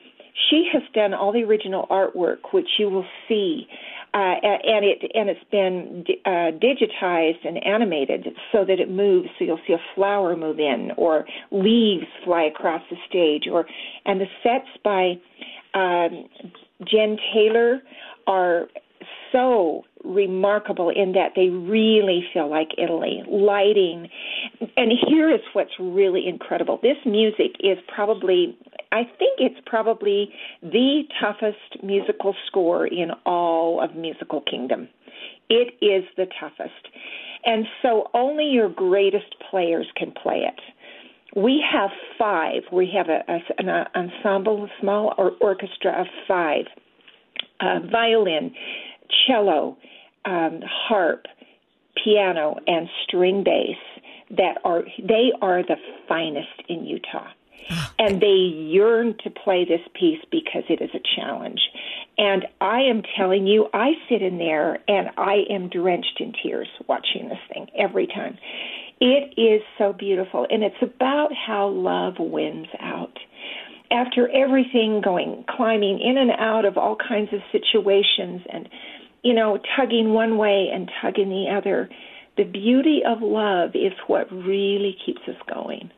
She 0.51 0.69
has 0.75 0.83
done 0.93 1.15
all 1.15 1.33
the 1.33 1.45
original 1.45 1.87
artwork, 1.91 2.53
which 2.53 2.69
you 2.79 2.91
will 2.91 3.07
see. 3.29 3.67
Uh, 4.17 4.35
and 4.41 4.83
it 4.83 5.11
and 5.13 5.29
it's 5.29 5.45
been 5.51 6.03
uh, 6.25 6.51
digitized 6.59 7.47
and 7.47 7.63
animated 7.67 8.29
so 8.51 8.65
that 8.65 8.81
it 8.81 8.89
moves. 8.91 9.29
So 9.39 9.45
you'll 9.45 9.61
see 9.67 9.75
a 9.75 9.85
flower 9.95 10.35
move 10.35 10.59
in, 10.59 10.93
or 10.97 11.27
leaves 11.51 12.07
fly 12.25 12.45
across 12.45 12.81
the 12.89 12.97
stage, 13.07 13.43
or 13.53 13.67
and 14.07 14.19
the 14.19 14.27
sets 14.43 14.71
by 14.83 15.21
um, 15.75 16.29
Jen 16.91 17.19
Taylor 17.35 17.83
are 18.27 18.69
so 19.33 19.85
remarkable 20.05 20.91
in 20.91 21.13
that 21.13 21.33
they 21.35 21.49
really 21.49 22.25
feel 22.33 22.49
like 22.49 22.69
Italy. 22.79 23.23
Lighting. 23.29 24.09
And 24.77 24.93
here 25.09 25.33
is 25.33 25.41
what's 25.53 25.73
really 25.79 26.27
incredible. 26.27 26.79
This 26.83 26.97
music 27.05 27.57
is 27.61 27.79
probably, 27.93 28.57
I 28.93 29.05
think 29.19 29.39
it's 29.39 29.61
probably 29.67 30.31
the 30.63 31.03
toughest 31.21 31.83
musical 31.83 32.35
score 32.47 32.87
in 32.87 33.11
all 33.25 33.83
of 33.83 33.97
Musical 33.97 34.43
Kingdom. 34.43 34.89
It 35.49 35.75
is 35.83 36.05
the 36.17 36.27
toughest. 36.41 36.89
And 37.45 37.67
so 37.83 38.09
only 38.15 38.47
your 38.47 38.69
greatest 38.69 39.35
players 39.51 39.87
can 39.97 40.13
play 40.13 40.43
it. 40.47 40.61
We 41.37 41.63
have 41.71 41.91
five. 42.19 42.63
We 42.73 42.91
have 42.97 43.09
a, 43.09 43.23
a, 43.31 43.41
an 43.59 43.87
ensemble, 43.95 44.65
a 44.65 44.69
small 44.81 45.15
or 45.19 45.33
orchestra 45.41 46.01
of 46.01 46.07
five 46.27 46.65
uh, 47.61 47.81
violin, 47.91 48.55
cello, 49.27 49.77
um, 50.25 50.61
harp, 50.65 51.27
piano, 52.03 52.57
and 52.67 52.89
string 53.05 53.45
bass 53.45 53.77
that 54.31 54.59
are 54.65 54.85
they 55.03 55.33
are 55.41 55.63
the 55.63 55.77
finest 56.09 56.63
in 56.69 56.85
Utah. 56.85 57.29
And 57.99 58.21
they 58.21 58.29
yearn 58.29 59.17
to 59.25 59.31
play 59.31 59.65
this 59.65 59.81
piece 59.95 60.21
because 60.31 60.63
it 60.69 60.81
is 60.81 60.91
a 60.95 61.01
challenge. 61.17 61.61
And 62.17 62.47
I 62.61 62.83
am 62.83 63.03
telling 63.17 63.49
you, 63.49 63.69
I 63.75 63.95
sit 64.09 64.23
in 64.23 64.39
there 64.39 64.79
and 64.87 65.09
I 65.17 65.45
am 65.51 65.69
drenched 65.69 66.21
in 66.21 66.33
tears 66.43 66.69
watching 66.87 67.29
this 67.29 67.39
thing 67.53 67.67
every 67.77 68.07
time. 68.07 68.39
It 69.01 69.35
is 69.37 69.63
so 69.79 69.93
beautiful, 69.93 70.47
and 70.49 70.63
it's 70.63 70.81
about 70.81 71.31
how 71.35 71.69
love 71.69 72.15
wins 72.19 72.69
out 72.81 73.19
after 73.91 74.29
everything 74.29 75.01
going 75.01 75.45
climbing 75.49 76.01
in 76.01 76.19
and 76.19 76.31
out 76.33 76.65
of 76.65 76.77
all 76.77 76.97
kinds 76.97 77.33
of 77.33 77.41
situations 77.53 78.43
and 78.53 78.69
you 79.27 79.35
know 79.35 79.59
tugging 79.77 80.13
one 80.13 80.39
way 80.39 80.71
and 80.73 80.89
tugging 81.03 81.29
the 81.29 81.51
other 81.51 81.91
the 82.37 82.45
beauty 82.45 83.03
of 83.05 83.23
love 83.23 83.71
is 83.75 83.93
what 84.07 84.31
really 84.31 84.97
keeps 85.05 85.23
us 85.27 85.37
going 85.53 85.91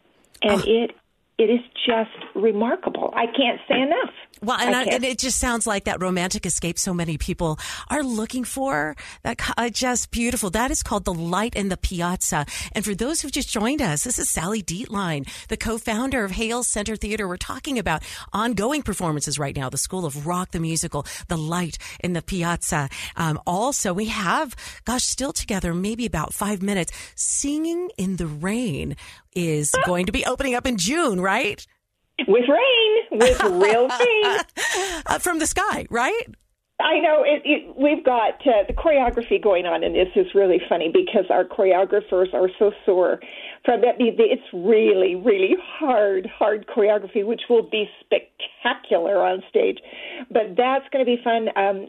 and 0.42 0.62
oh. 0.62 0.64
it 0.66 0.92
it 1.38 1.50
is 1.50 1.61
just 1.87 2.11
remarkable. 2.35 3.14
I 3.14 3.26
can't 3.26 3.61
say 3.68 3.80
enough. 3.80 4.11
Well, 4.42 4.59
and, 4.59 4.75
I, 4.75 4.85
and, 4.85 5.04
it 5.04 5.18
just 5.18 5.38
sounds 5.38 5.66
like 5.66 5.85
that 5.85 6.02
romantic 6.02 6.47
escape 6.47 6.78
so 6.78 6.92
many 6.92 7.16
people 7.16 7.59
are 7.88 8.02
looking 8.02 8.45
for. 8.45 8.97
That 9.23 9.40
uh, 9.57 9.68
just 9.68 10.11
beautiful. 10.11 10.50
That 10.50 10.71
is 10.71 10.83
called 10.83 11.04
the 11.04 11.14
Light 11.14 11.54
in 11.54 11.68
the 11.68 11.76
Piazza. 11.76 12.45
And 12.73 12.85
for 12.85 12.95
those 12.95 13.21
who've 13.21 13.33
just 13.33 13.49
joined 13.49 13.80
us, 13.80 14.04
this 14.04 14.18
is 14.18 14.28
Sally 14.28 14.62
Dietlein, 14.62 15.28
the 15.49 15.57
co-founder 15.57 16.25
of 16.25 16.33
Hale 16.33 16.62
Center 16.62 16.97
Theater. 16.97 17.26
We're 17.26 17.37
talking 17.37 17.78
about 17.78 18.02
ongoing 18.33 18.83
performances 18.83 19.38
right 19.38 19.57
now. 19.57 19.71
The 19.71 19.78
School 19.78 20.04
of 20.04 20.26
Rock, 20.26 20.50
the 20.50 20.61
musical, 20.61 21.07
the 21.28 21.38
Light 21.38 21.78
in 22.00 22.12
the 22.12 22.23
Piazza. 22.23 22.88
Um, 23.16 23.40
also, 23.47 23.92
we 23.92 24.07
have, 24.07 24.54
gosh, 24.84 25.04
still 25.04 25.32
together, 25.32 25.73
maybe 25.73 26.04
about 26.04 26.34
five 26.34 26.62
minutes, 26.62 26.93
singing 27.15 27.91
in 27.97 28.17
the 28.17 28.26
rain 28.26 28.97
is 29.34 29.75
going 29.86 30.06
to 30.06 30.12
be 30.12 30.25
opening 30.25 30.54
up 30.54 30.67
in 30.67 30.76
June, 30.76 31.21
right? 31.21 31.64
With 32.26 32.45
rain, 32.49 33.19
with 33.21 33.41
real 33.43 33.88
rain. 34.00 34.38
uh, 35.06 35.19
from 35.19 35.38
the 35.38 35.47
sky, 35.47 35.86
right? 35.91 36.26
I 36.80 37.00
know 37.00 37.25
it, 37.26 37.43
it, 37.45 37.76
we've 37.76 38.04
got 38.04 38.34
uh, 38.47 38.62
the 38.69 38.73
choreography 38.73 39.43
going 39.43 39.67
on, 39.67 39.82
and 39.82 39.97
this 39.97 40.14
is 40.14 40.26
really 40.32 40.60
funny 40.69 40.93
because 40.93 41.25
our 41.28 41.43
choreographers 41.45 42.32
are 42.32 42.49
so 42.56 42.71
sore 42.86 43.19
from 43.64 43.80
that. 43.80 43.97
It's 43.99 44.43
really, 44.52 45.17
really 45.17 45.56
hard, 45.60 46.28
hard 46.38 46.67
choreography, 46.69 47.26
which 47.26 47.43
will 47.50 47.69
be 47.69 47.91
spectacular 47.99 49.25
on 49.25 49.43
stage. 49.50 49.78
But 50.30 50.54
that's 50.56 50.84
going 50.93 51.04
to 51.04 51.17
be 51.17 51.19
fun. 51.25 51.49
Um, 51.56 51.86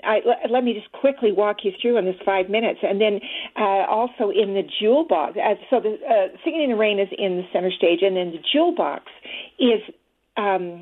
let 0.49 0.63
me 0.63 0.73
just 0.73 0.91
quickly 0.91 1.31
walk 1.31 1.57
you 1.63 1.71
through 1.79 1.97
in 1.99 2.05
this 2.05 2.17
five 2.25 2.49
minutes, 2.49 2.79
and 2.81 2.99
then 2.99 3.19
uh, 3.55 3.85
also 3.85 4.31
in 4.33 4.55
the 4.55 4.63
jewel 4.79 5.05
box. 5.07 5.37
Uh, 5.37 5.53
so 5.69 5.79
the 5.81 5.97
uh, 6.01 6.35
Singing 6.43 6.63
in 6.63 6.69
the 6.71 6.75
Rain 6.75 6.99
is 6.99 7.09
in 7.15 7.37
the 7.37 7.43
center 7.53 7.69
stage, 7.71 7.99
and 8.01 8.17
then 8.17 8.31
the 8.31 8.41
jewel 8.51 8.73
box 8.73 9.03
is 9.59 9.81
um, 10.35 10.81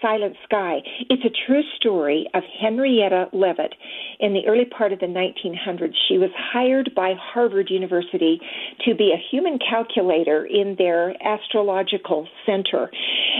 Silent 0.00 0.36
Sky. 0.44 0.78
It's 1.08 1.24
a 1.24 1.46
true 1.46 1.62
story 1.76 2.26
of 2.34 2.42
Henrietta 2.60 3.28
Leavitt. 3.32 3.74
In 4.18 4.34
the 4.34 4.46
early 4.46 4.66
part 4.66 4.92
of 4.92 5.00
the 5.00 5.06
1900s, 5.06 5.94
she 6.08 6.18
was 6.18 6.30
hired 6.36 6.94
by 6.94 7.14
Harvard 7.18 7.70
University 7.70 8.40
to 8.84 8.94
be 8.94 9.12
a 9.12 9.22
human 9.30 9.58
calculator 9.58 10.44
in 10.44 10.76
their 10.76 11.14
astrological 11.26 12.28
center. 12.44 12.90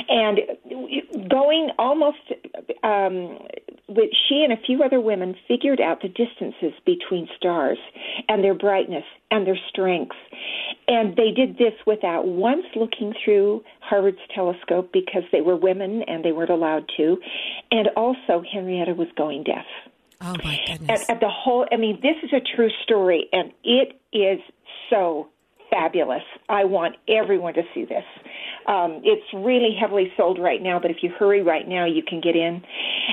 And 0.08 0.40
going 1.28 1.70
almost, 1.78 2.18
um, 2.82 3.38
with, 3.88 4.10
she 4.28 4.42
and 4.42 4.52
a 4.52 4.62
few 4.64 4.82
other 4.82 5.00
women 5.00 5.34
figured 5.46 5.80
out 5.80 6.00
the 6.00 6.08
distances 6.08 6.72
between 6.86 7.28
stars 7.36 7.78
and 8.28 8.42
their 8.42 8.54
brightness 8.54 9.04
and 9.30 9.46
their 9.46 9.58
strengths. 9.68 10.16
And 10.88 11.16
they 11.16 11.30
did 11.30 11.58
this 11.58 11.74
without 11.86 12.26
once 12.26 12.64
looking 12.74 13.14
through 13.24 13.62
Harvard's 13.90 14.18
telescope 14.32 14.90
because 14.92 15.24
they 15.32 15.40
were 15.40 15.56
women 15.56 16.02
and 16.06 16.24
they 16.24 16.30
weren't 16.30 16.50
allowed 16.50 16.88
to. 16.96 17.18
And 17.72 17.88
also, 17.96 18.42
Henrietta 18.50 18.94
was 18.94 19.08
going 19.16 19.42
deaf. 19.42 19.66
Oh, 20.20 20.36
my 20.44 20.58
goodness. 20.66 21.00
And, 21.08 21.10
and 21.10 21.20
the 21.20 21.28
whole, 21.28 21.66
I 21.72 21.76
mean, 21.76 21.98
this 22.00 22.16
is 22.22 22.30
a 22.32 22.40
true 22.56 22.70
story, 22.84 23.28
and 23.32 23.52
it 23.64 24.00
is 24.12 24.38
so 24.88 25.28
fabulous. 25.70 26.22
I 26.48 26.64
want 26.64 26.96
everyone 27.08 27.54
to 27.54 27.62
see 27.74 27.84
this. 27.84 28.04
Um, 28.66 29.00
it's 29.02 29.26
really 29.32 29.74
heavily 29.78 30.12
sold 30.16 30.38
right 30.38 30.62
now, 30.62 30.78
but 30.78 30.90
if 30.90 30.98
you 31.02 31.10
hurry 31.18 31.42
right 31.42 31.66
now, 31.66 31.86
you 31.86 32.02
can 32.02 32.20
get 32.20 32.36
in. 32.36 32.62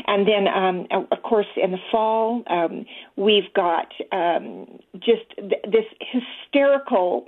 And 0.06 0.28
then, 0.28 0.48
um, 0.48 1.08
of 1.12 1.24
course, 1.24 1.48
in 1.56 1.72
the 1.72 1.78
fall, 1.92 2.44
um, 2.48 2.86
we've 3.16 3.52
got 3.56 3.88
um, 4.12 4.80
just 4.96 5.26
th- 5.38 5.64
this 5.64 5.86
hysterical, 6.02 7.28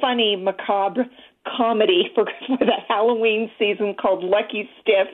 funny, 0.00 0.36
macabre 0.36 1.06
comedy 1.56 2.10
for, 2.14 2.24
for 2.46 2.58
the 2.58 2.80
Halloween 2.88 3.50
season 3.58 3.94
called 3.94 4.24
Lucky 4.24 4.68
Stiff. 4.80 5.08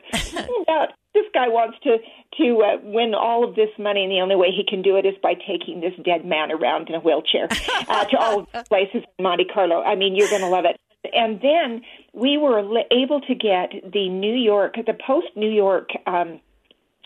about 0.63 0.89
this 1.15 1.27
guy 1.35 1.49
wants 1.49 1.79
to 1.83 1.99
to 2.39 2.63
uh, 2.63 2.79
win 2.83 3.15
all 3.15 3.47
of 3.47 3.55
this 3.55 3.69
money, 3.79 4.03
and 4.03 4.11
the 4.11 4.21
only 4.21 4.37
way 4.37 4.49
he 4.51 4.65
can 4.67 4.81
do 4.81 4.97
it 4.97 5.05
is 5.05 5.15
by 5.23 5.35
taking 5.35 5.81
this 5.81 5.93
dead 6.05 6.25
man 6.25 6.51
around 6.51 6.89
in 6.89 6.95
a 6.95 7.01
wheelchair 7.01 7.49
uh, 7.89 8.05
to 8.07 8.17
all 8.17 8.47
places 8.69 9.03
in 9.19 9.23
Monte 9.23 9.45
Carlo. 9.53 9.83
I 9.83 9.95
mean, 9.95 10.17
you're 10.17 10.31
going 10.31 10.43
to 10.43 10.49
love 10.49 10.65
it. 10.65 10.79
And 11.13 11.41
then 11.43 11.83
we 12.15 12.39
were 12.39 12.61
able 12.91 13.21
to 13.23 13.35
get 13.35 13.93
the 13.93 14.09
New 14.09 14.35
York, 14.35 14.77
the 14.77 14.95
post 15.07 15.27
New 15.37 15.51
York 15.51 15.91
um, 16.07 16.41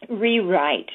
rewrite 0.08 0.90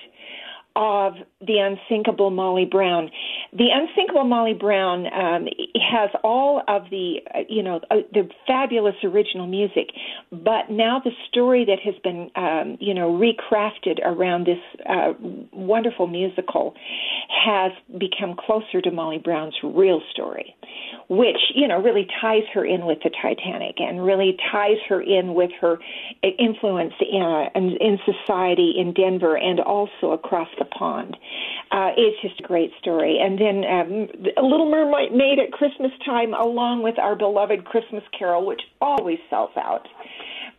of 0.75 1.15
the 1.45 1.57
unsinkable 1.57 2.29
Molly 2.29 2.65
Brown. 2.65 3.09
The 3.53 3.67
unsinkable 3.73 4.25
Molly 4.25 4.53
Brown 4.53 5.07
um, 5.07 5.47
has 5.75 6.09
all 6.23 6.61
of 6.67 6.83
the, 6.89 7.17
uh, 7.33 7.39
you 7.49 7.63
know, 7.63 7.81
uh, 7.89 7.97
the 8.13 8.29
fabulous 8.47 8.95
original 9.03 9.47
music, 9.47 9.89
but 10.31 10.69
now 10.69 11.01
the 11.03 11.11
story 11.27 11.65
that 11.65 11.79
has 11.83 11.95
been, 12.03 12.29
um, 12.35 12.77
you 12.79 12.93
know, 12.93 13.11
recrafted 13.11 13.99
around 14.05 14.45
this 14.45 14.59
uh, 14.87 15.13
wonderful 15.51 16.07
musical 16.07 16.75
has 17.27 17.71
become 17.97 18.35
closer 18.37 18.81
to 18.81 18.91
Molly 18.91 19.17
Brown's 19.17 19.55
real 19.63 20.01
story, 20.11 20.55
which, 21.09 21.37
you 21.55 21.67
know, 21.67 21.81
really 21.81 22.07
ties 22.21 22.43
her 22.53 22.65
in 22.65 22.85
with 22.85 22.99
the 23.03 23.09
Titanic 23.21 23.75
and 23.79 24.03
really 24.03 24.37
ties 24.51 24.77
her 24.87 25.01
in 25.01 25.33
with 25.33 25.51
her 25.59 25.77
influence 26.39 26.93
in, 27.01 27.77
in 27.79 27.97
society 28.05 28.73
in 28.77 28.93
Denver 28.93 29.35
and 29.35 29.59
also 29.59 30.11
across 30.11 30.49
the 30.59 30.65
pond. 30.65 31.17
Uh, 31.71 31.91
it's 31.95 32.21
just 32.21 32.39
a 32.39 32.43
great 32.43 32.71
story. 32.79 33.19
And 33.21 33.39
then 33.39 33.63
um, 33.63 34.31
A 34.37 34.41
Little 34.41 34.69
Mermaid 34.69 35.13
made 35.13 35.39
at 35.39 35.51
Christmas 35.51 35.91
time, 36.05 36.33
along 36.33 36.83
with 36.83 36.99
our 36.99 37.15
beloved 37.15 37.65
Christmas 37.65 38.03
Carol, 38.17 38.45
which 38.45 38.61
always 38.81 39.19
sells 39.29 39.51
out. 39.55 39.87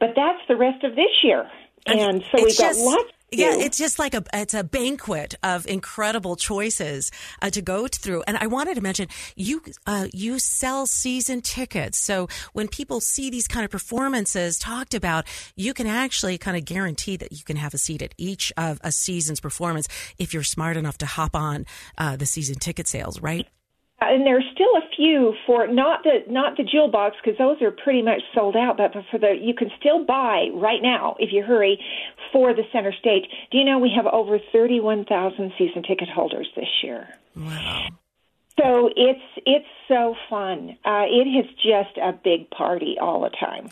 But 0.00 0.10
that's 0.16 0.40
the 0.48 0.56
rest 0.56 0.84
of 0.84 0.96
this 0.96 1.12
year. 1.22 1.48
And 1.86 2.22
so 2.30 2.42
we've 2.42 2.56
got 2.56 2.76
lots 2.76 3.12
yeah, 3.32 3.54
it's 3.56 3.78
just 3.78 3.98
like 3.98 4.14
a 4.14 4.22
it's 4.32 4.54
a 4.54 4.64
banquet 4.64 5.34
of 5.42 5.66
incredible 5.66 6.36
choices 6.36 7.10
uh, 7.40 7.50
to 7.50 7.62
go 7.62 7.88
through. 7.88 8.22
And 8.26 8.36
I 8.36 8.46
wanted 8.46 8.74
to 8.74 8.80
mention 8.80 9.08
you 9.36 9.62
uh, 9.86 10.08
you 10.12 10.38
sell 10.38 10.86
season 10.86 11.40
tickets, 11.40 11.98
so 11.98 12.28
when 12.52 12.68
people 12.68 13.00
see 13.00 13.30
these 13.30 13.48
kind 13.48 13.64
of 13.64 13.70
performances 13.70 14.58
talked 14.58 14.94
about, 14.94 15.26
you 15.56 15.74
can 15.74 15.86
actually 15.86 16.38
kind 16.38 16.56
of 16.56 16.64
guarantee 16.64 17.16
that 17.16 17.32
you 17.32 17.44
can 17.44 17.56
have 17.56 17.74
a 17.74 17.78
seat 17.78 18.02
at 18.02 18.14
each 18.18 18.52
of 18.56 18.80
a 18.82 18.92
season's 18.92 19.40
performance 19.40 19.88
if 20.18 20.34
you're 20.34 20.42
smart 20.42 20.76
enough 20.76 20.98
to 20.98 21.06
hop 21.06 21.34
on 21.34 21.66
uh, 21.98 22.16
the 22.16 22.26
season 22.26 22.56
ticket 22.56 22.86
sales, 22.86 23.20
right? 23.20 23.46
And 24.10 24.26
there's 24.26 24.44
still 24.52 24.74
a 24.76 24.88
few 24.96 25.34
for 25.46 25.66
not 25.66 26.02
the 26.04 26.20
not 26.30 26.56
the 26.56 26.64
jewel 26.64 26.88
box 26.88 27.16
because 27.22 27.38
those 27.38 27.60
are 27.62 27.70
pretty 27.70 28.02
much 28.02 28.20
sold 28.34 28.56
out. 28.56 28.76
But 28.76 28.92
for 29.10 29.18
the 29.18 29.36
you 29.40 29.54
can 29.54 29.70
still 29.78 30.04
buy 30.04 30.48
right 30.54 30.82
now 30.82 31.16
if 31.18 31.32
you 31.32 31.42
hurry 31.42 31.78
for 32.32 32.54
the 32.54 32.62
center 32.72 32.92
stage. 32.92 33.24
Do 33.50 33.58
you 33.58 33.64
know 33.64 33.78
we 33.78 33.92
have 33.94 34.06
over 34.06 34.38
31,000 34.52 35.52
season 35.58 35.82
ticket 35.82 36.08
holders 36.08 36.48
this 36.56 36.68
year? 36.82 37.08
Wow. 37.36 37.88
So 38.58 38.90
it's 38.94 39.20
it's 39.46 39.66
so 39.88 40.14
fun. 40.28 40.76
Uh, 40.84 41.04
it 41.08 41.26
is 41.26 41.46
just 41.54 41.96
a 41.96 42.12
big 42.12 42.50
party 42.50 42.96
all 43.00 43.22
the 43.22 43.30
time. 43.30 43.68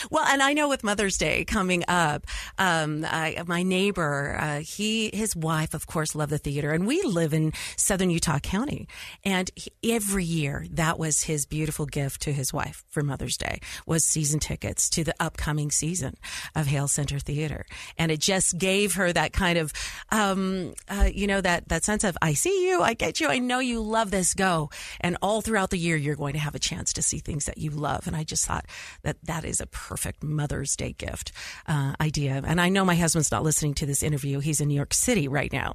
well, 0.10 0.24
and 0.24 0.40
I 0.42 0.52
know 0.52 0.68
with 0.68 0.84
Mother's 0.84 1.16
Day 1.18 1.44
coming 1.44 1.84
up, 1.88 2.26
um, 2.56 3.04
I, 3.08 3.42
my 3.46 3.62
neighbor, 3.62 4.36
uh, 4.40 4.60
he 4.60 5.10
his 5.12 5.34
wife, 5.34 5.74
of 5.74 5.86
course, 5.86 6.14
love 6.14 6.30
the 6.30 6.38
theater, 6.38 6.72
and 6.72 6.86
we 6.86 7.02
live 7.02 7.34
in 7.34 7.52
Southern 7.76 8.10
Utah 8.10 8.38
County, 8.38 8.86
and 9.24 9.50
he, 9.56 9.72
every 9.92 10.24
year 10.24 10.64
that 10.70 10.98
was 10.98 11.24
his 11.24 11.44
beautiful 11.44 11.86
gift 11.86 12.22
to 12.22 12.32
his 12.32 12.52
wife 12.52 12.84
for 12.88 13.02
Mother's 13.02 13.36
Day 13.36 13.60
was 13.84 14.04
season 14.04 14.38
tickets 14.38 14.88
to 14.90 15.02
the 15.02 15.14
upcoming 15.18 15.72
season 15.72 16.14
of 16.54 16.66
Hale 16.66 16.88
Center 16.88 17.18
Theater, 17.18 17.66
and 17.98 18.12
it 18.12 18.20
just 18.20 18.58
gave 18.58 18.94
her 18.94 19.12
that 19.12 19.32
kind 19.32 19.58
of, 19.58 19.72
um, 20.10 20.72
uh, 20.88 21.08
you 21.12 21.26
know, 21.26 21.40
that 21.40 21.68
that 21.68 21.82
sense 21.82 22.04
of 22.04 22.16
I 22.22 22.34
see 22.34 22.68
you, 22.68 22.80
I 22.80 22.94
get 22.94 23.18
you, 23.18 23.26
I 23.26 23.38
know 23.38 23.58
you 23.58 23.80
love 23.80 24.12
this 24.12 24.19
this 24.20 24.34
go. 24.34 24.68
And 25.00 25.16
all 25.22 25.40
throughout 25.40 25.70
the 25.70 25.78
year, 25.78 25.96
you're 25.96 26.14
going 26.14 26.34
to 26.34 26.38
have 26.38 26.54
a 26.54 26.58
chance 26.58 26.92
to 26.92 27.02
see 27.02 27.18
things 27.18 27.46
that 27.46 27.56
you 27.56 27.70
love. 27.70 28.06
And 28.06 28.14
I 28.14 28.22
just 28.22 28.46
thought 28.46 28.66
that 29.02 29.16
that 29.24 29.46
is 29.46 29.60
a 29.60 29.66
perfect 29.66 30.22
Mother's 30.22 30.76
Day 30.76 30.92
gift 30.92 31.32
uh, 31.66 31.94
idea. 31.98 32.42
And 32.44 32.60
I 32.60 32.68
know 32.68 32.84
my 32.84 32.96
husband's 32.96 33.32
not 33.32 33.42
listening 33.42 33.72
to 33.74 33.86
this 33.86 34.02
interview. 34.02 34.40
He's 34.40 34.60
in 34.60 34.68
New 34.68 34.74
York 34.74 34.92
City 34.92 35.26
right 35.26 35.50
now. 35.50 35.74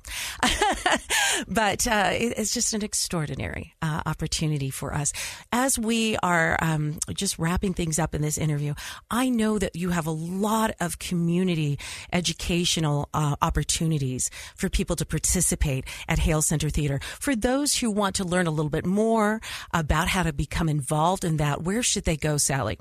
but 1.48 1.88
uh, 1.88 2.10
it's 2.12 2.54
just 2.54 2.74
an 2.74 2.84
extraordinary 2.84 3.74
uh, 3.82 4.04
opportunity 4.06 4.70
for 4.70 4.94
us. 4.94 5.12
As 5.52 5.80
we 5.80 6.18
are 6.18 6.56
um, 6.62 7.00
just 7.16 7.40
wrapping 7.40 7.74
things 7.74 7.98
up 7.98 8.14
in 8.14 8.22
this 8.22 8.38
interview, 8.38 8.76
I 9.10 9.30
know 9.30 9.58
that 9.58 9.76
you 9.76 9.90
have 9.90 10.06
a 10.06 10.12
lot 10.12 10.76
of 10.80 11.00
community 11.00 11.80
educational 12.14 13.10
uh, 13.12 13.36
opportunities 13.42 14.30
for 14.56 14.70
people 14.70 14.96
to 14.98 15.06
participate 15.06 15.86
at 16.08 16.20
Hale 16.20 16.44
Center 16.44 16.70
Theater. 16.70 17.00
For 17.20 17.36
those 17.36 17.76
who 17.78 17.90
want 17.90 18.16
to 18.16 18.24
learn 18.24 18.35
learn 18.36 18.48
a 18.48 18.52
little 18.52 18.70
bit 18.70 18.86
more 18.86 19.40
about 19.74 20.10
how 20.10 20.24
to 20.24 20.34
become 20.34 20.68
involved 20.68 21.24
in 21.24 21.38
that, 21.38 21.64
where 21.64 21.82
should 21.82 22.04
they 22.04 22.18
go, 22.18 22.38
Sally? 22.38 22.78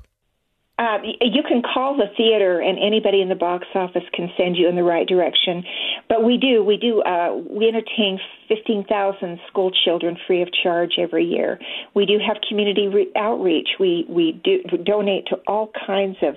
Uh, 0.77 0.97
you 1.21 1.41
can 1.47 1.61
call 1.61 1.95
the 1.95 2.07
theater, 2.17 2.59
and 2.59 2.77
anybody 2.77 3.21
in 3.21 3.29
the 3.29 3.35
box 3.35 3.65
office 3.75 4.03
can 4.13 4.29
send 4.37 4.57
you 4.57 4.67
in 4.67 4.75
the 4.75 4.83
right 4.83 5.07
direction. 5.07 5.63
But 6.09 6.25
we 6.25 6.37
do, 6.37 6.65
we 6.65 6.75
do, 6.75 7.01
uh, 7.01 7.33
we 7.49 7.69
entertain 7.69 8.19
15,000 8.49 9.39
school 9.47 9.71
children 9.85 10.17
free 10.27 10.41
of 10.41 10.49
charge 10.63 10.95
every 10.99 11.23
year. 11.23 11.59
We 11.93 12.05
do 12.05 12.19
have 12.19 12.37
community 12.49 12.89
re- 12.89 13.11
outreach. 13.15 13.69
We 13.79 14.05
we 14.09 14.33
do 14.43 14.63
donate 14.83 15.27
to 15.27 15.37
all 15.47 15.71
kinds 15.87 16.17
of 16.21 16.35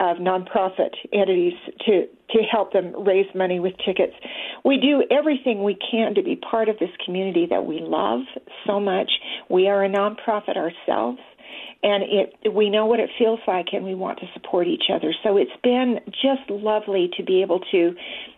of 0.00 0.16
nonprofit 0.16 0.90
entities 1.12 1.54
to 1.86 2.08
to 2.30 2.42
help 2.50 2.72
them 2.72 2.92
raise 3.06 3.32
money 3.36 3.60
with 3.60 3.74
tickets. 3.84 4.14
We 4.64 4.78
do 4.78 5.04
everything 5.16 5.62
we 5.62 5.76
can 5.90 6.14
to 6.16 6.22
be 6.22 6.34
part 6.36 6.68
of 6.68 6.76
this 6.80 6.90
community 7.04 7.46
that 7.50 7.64
we 7.64 7.78
love 7.80 8.22
so 8.66 8.80
much. 8.80 9.10
We 9.48 9.68
are 9.68 9.84
a 9.84 9.88
nonprofit 9.88 10.56
ourselves 10.56 11.20
and 11.86 12.02
it 12.02 12.52
we 12.52 12.68
know 12.68 12.86
what 12.86 12.98
it 12.98 13.10
feels 13.16 13.38
like 13.46 13.66
and 13.72 13.84
we 13.84 13.94
want 13.94 14.18
to 14.18 14.26
support 14.34 14.66
each 14.66 14.90
other. 14.92 15.14
So 15.22 15.36
it's 15.36 15.56
been 15.62 16.00
just 16.10 16.50
lovely 16.50 17.10
to 17.16 17.22
be 17.22 17.42
able 17.42 17.60
to 17.70 17.94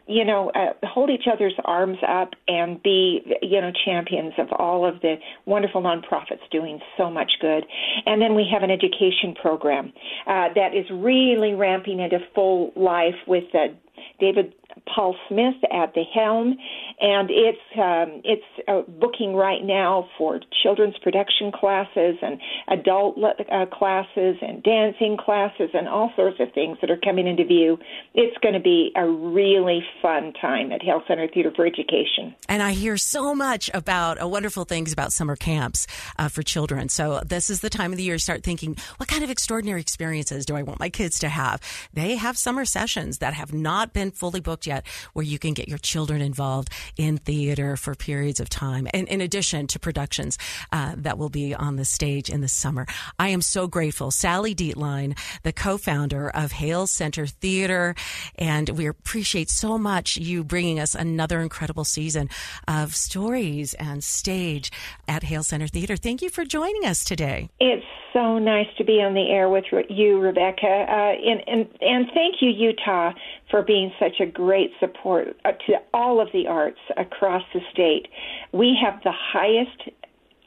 you 0.07 0.25
know 0.25 0.51
uh, 0.51 0.75
hold 0.87 1.09
each 1.09 1.27
other's 1.33 1.55
arms 1.65 1.97
up 2.07 2.35
and 2.47 2.83
be 2.83 3.23
you 3.41 3.61
know 3.63 3.73
champions 3.87 4.35
of 4.37 4.49
all 4.53 4.87
of 4.87 5.01
the 5.01 5.17
wonderful 5.47 5.81
nonprofits 5.83 6.45
doing 6.51 6.79
so 6.99 7.11
much 7.11 7.33
good. 7.41 7.65
And 8.05 8.21
then 8.21 8.35
we 8.35 8.47
have 8.53 8.63
an 8.63 8.71
education 8.71 9.35
program 9.41 9.95
uh, 10.27 10.49
that 10.55 10.75
is 10.75 10.85
really 10.91 11.55
ramping 11.55 12.01
into 12.01 12.19
full 12.35 12.73
life 12.77 13.17
with 13.27 13.45
uh, 13.55 13.69
David 14.21 14.55
Paul 14.95 15.17
Smith 15.29 15.57
at 15.73 15.95
the 15.95 16.05
helm, 16.15 16.57
and 17.01 17.31
it's 17.31 17.59
um, 17.77 18.23
it's 18.25 18.43
uh, 18.69 18.83
booking 19.01 19.35
right 19.35 19.63
now 19.63 20.09
for 20.17 20.41
children's 20.63 20.97
production 21.03 21.53
classes 21.53 22.17
and 22.23 22.41
adult 22.69 23.19
uh, 23.19 23.67
classes 23.67 24.37
and 24.41 24.63
dancing 24.63 25.17
classes 25.17 25.71
and 25.75 25.89
all 25.89 26.13
sorts 26.17 26.39
of 26.41 26.53
things 26.53 26.79
that 26.81 26.91
are 26.91 26.99
coming 26.99 27.27
into 27.27 27.45
view. 27.45 27.79
It's 28.15 28.37
going 28.39 28.55
to 28.55 28.61
be 28.61 28.93
a 28.97 29.09
really 29.09 29.81
fun 30.03 30.33
time 30.41 30.73
at 30.73 30.83
Hale 30.83 31.03
Center 31.07 31.29
Theater 31.29 31.53
for 31.55 31.67
Education. 31.67 32.35
And 32.49 32.63
I 32.63 32.73
hear 32.73 32.97
so 32.97 33.35
much 33.35 33.71
about 33.75 34.21
uh, 34.21 34.29
wonderful 34.29 34.65
things 34.65 34.93
about 34.93 35.13
summer 35.13 35.37
camps 35.37 35.87
uh, 36.19 36.29
for 36.29 36.43
children. 36.43 36.89
So 36.89 37.21
this 37.25 37.51
is 37.51 37.61
the 37.61 37.71
time 37.71 37.93
of 37.93 37.99
the 37.99 38.05
year 38.05 38.17
to 38.17 38.23
start 38.23 38.43
thinking, 38.43 38.77
what 38.97 39.09
kind 39.09 39.25
of 39.25 39.31
extraordinary 39.31 39.81
experiences 39.81 40.47
do 40.47 40.57
I 40.57 40.63
want 40.63 40.81
my 40.81 40.91
kids 40.91 41.19
to 41.21 41.29
have? 41.29 41.61
They 41.93 42.17
have 42.17 42.37
summer 42.37 42.65
sessions 42.65 43.19
that 43.19 43.35
have 43.35 43.53
not 43.53 43.88
been 43.93 44.11
fully 44.11 44.41
booked 44.41 44.67
yet 44.67 44.87
where 45.13 45.25
you 45.25 45.39
can 45.39 45.55
get 45.55 45.69
your 45.69 45.79
children 45.79 46.21
involved 46.21 46.71
in 46.97 47.19
theater 47.19 47.77
for 47.77 47.95
periods 47.95 48.41
of 48.41 48.49
time. 48.49 48.89
And 48.93 49.09
in 49.09 49.21
addition 49.21 49.67
to 49.69 49.79
productions 49.79 50.39
uh, 50.73 50.95
that 50.97 51.19
will 51.19 51.29
be 51.29 51.55
on 51.55 51.77
the 51.77 51.85
stage 51.85 52.31
in 52.31 52.41
the 52.41 52.49
summer. 52.49 52.87
I 53.19 53.29
am 53.29 53.43
so 53.43 53.67
grateful. 53.67 54.11
Sally 54.11 54.55
Dietlein, 54.55 55.19
the 55.43 55.53
co-founder 55.53 56.31
of 56.31 56.53
Hale 56.53 56.87
Center 56.87 57.27
Theater. 57.27 57.95
And 58.37 58.71
we 58.71 58.87
appreciate 58.87 59.51
so 59.51 59.79
much 59.79 60.17
you 60.17 60.45
bringing 60.45 60.81
us 60.81 60.95
another 60.95 61.41
incredible 61.41 61.85
season 61.85 62.29
of 62.67 62.95
stories 62.95 63.75
and 63.75 64.03
stage 64.03 64.71
at 65.07 65.23
Hale 65.23 65.43
Center 65.43 65.69
Theater. 65.69 65.97
Thank 65.97 66.23
you 66.23 66.31
for 66.31 66.45
joining 66.45 66.85
us 66.85 67.05
today. 67.05 67.51
It's 67.61 67.85
so 68.13 68.39
nice 68.39 68.67
to 68.79 68.85
be 68.85 69.03
on 69.03 69.15
the 69.15 69.29
air 69.31 69.49
with 69.49 69.65
you, 69.89 70.19
Rebecca. 70.19 70.67
Uh, 70.67 71.31
and, 71.31 71.43
and, 71.47 71.69
and 71.81 72.07
thank 72.15 72.37
you, 72.41 72.51
Utah, 72.51 73.13
for 73.51 73.63
being 73.63 73.93
such 73.99 74.21
a 74.21 74.27
great 74.27 74.71
support 74.81 75.37
uh, 75.45 75.53
to 75.67 75.75
all 75.95 76.21
of 76.21 76.29
the 76.33 76.47
arts 76.47 76.81
across 76.97 77.43
the 77.55 77.61
state. 77.73 78.09
We 78.53 78.77
have 78.83 79.03
the 79.03 79.13
highest 79.13 79.91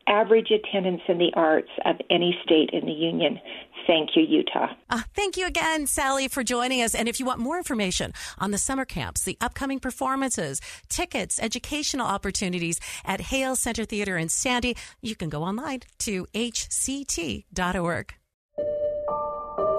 average 0.08 0.52
attendance 0.52 1.02
in 1.08 1.18
the 1.18 1.32
arts 1.36 1.70
of 1.86 1.96
any 2.10 2.38
state 2.44 2.70
in 2.74 2.86
the 2.86 2.92
union. 2.92 3.40
Thank 3.88 4.10
you, 4.16 4.24
Utah. 4.24 4.68
Uh, 4.90 5.02
thank 5.16 5.38
you 5.38 5.46
again, 5.46 5.88
Sally, 5.88 6.28
for 6.28 6.44
joining 6.44 6.82
us. 6.82 6.94
And 6.94 7.08
if 7.08 7.20
you 7.20 7.26
want 7.26 7.40
more 7.40 7.58
information 7.58 8.14
on 8.38 8.52
the 8.52 8.58
summer 8.58 8.86
camps, 8.86 9.24
the 9.24 9.38
upcoming 9.42 9.80
performances, 9.80 10.62
tickets, 10.90 11.40
educational 11.42 12.08
opportunities 12.08 12.80
at 13.06 13.22
Hale 13.22 13.56
Center 13.56 13.86
Theater 13.86 14.18
in 14.18 14.30
Sandy, 14.30 14.76
you 15.02 15.16
can 15.16 15.30
go 15.30 15.44
online 15.44 15.82
to 16.00 16.26
hct.org. 16.34 18.14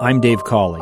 I'm 0.01 0.19
Dave 0.19 0.43
Cawley, 0.43 0.81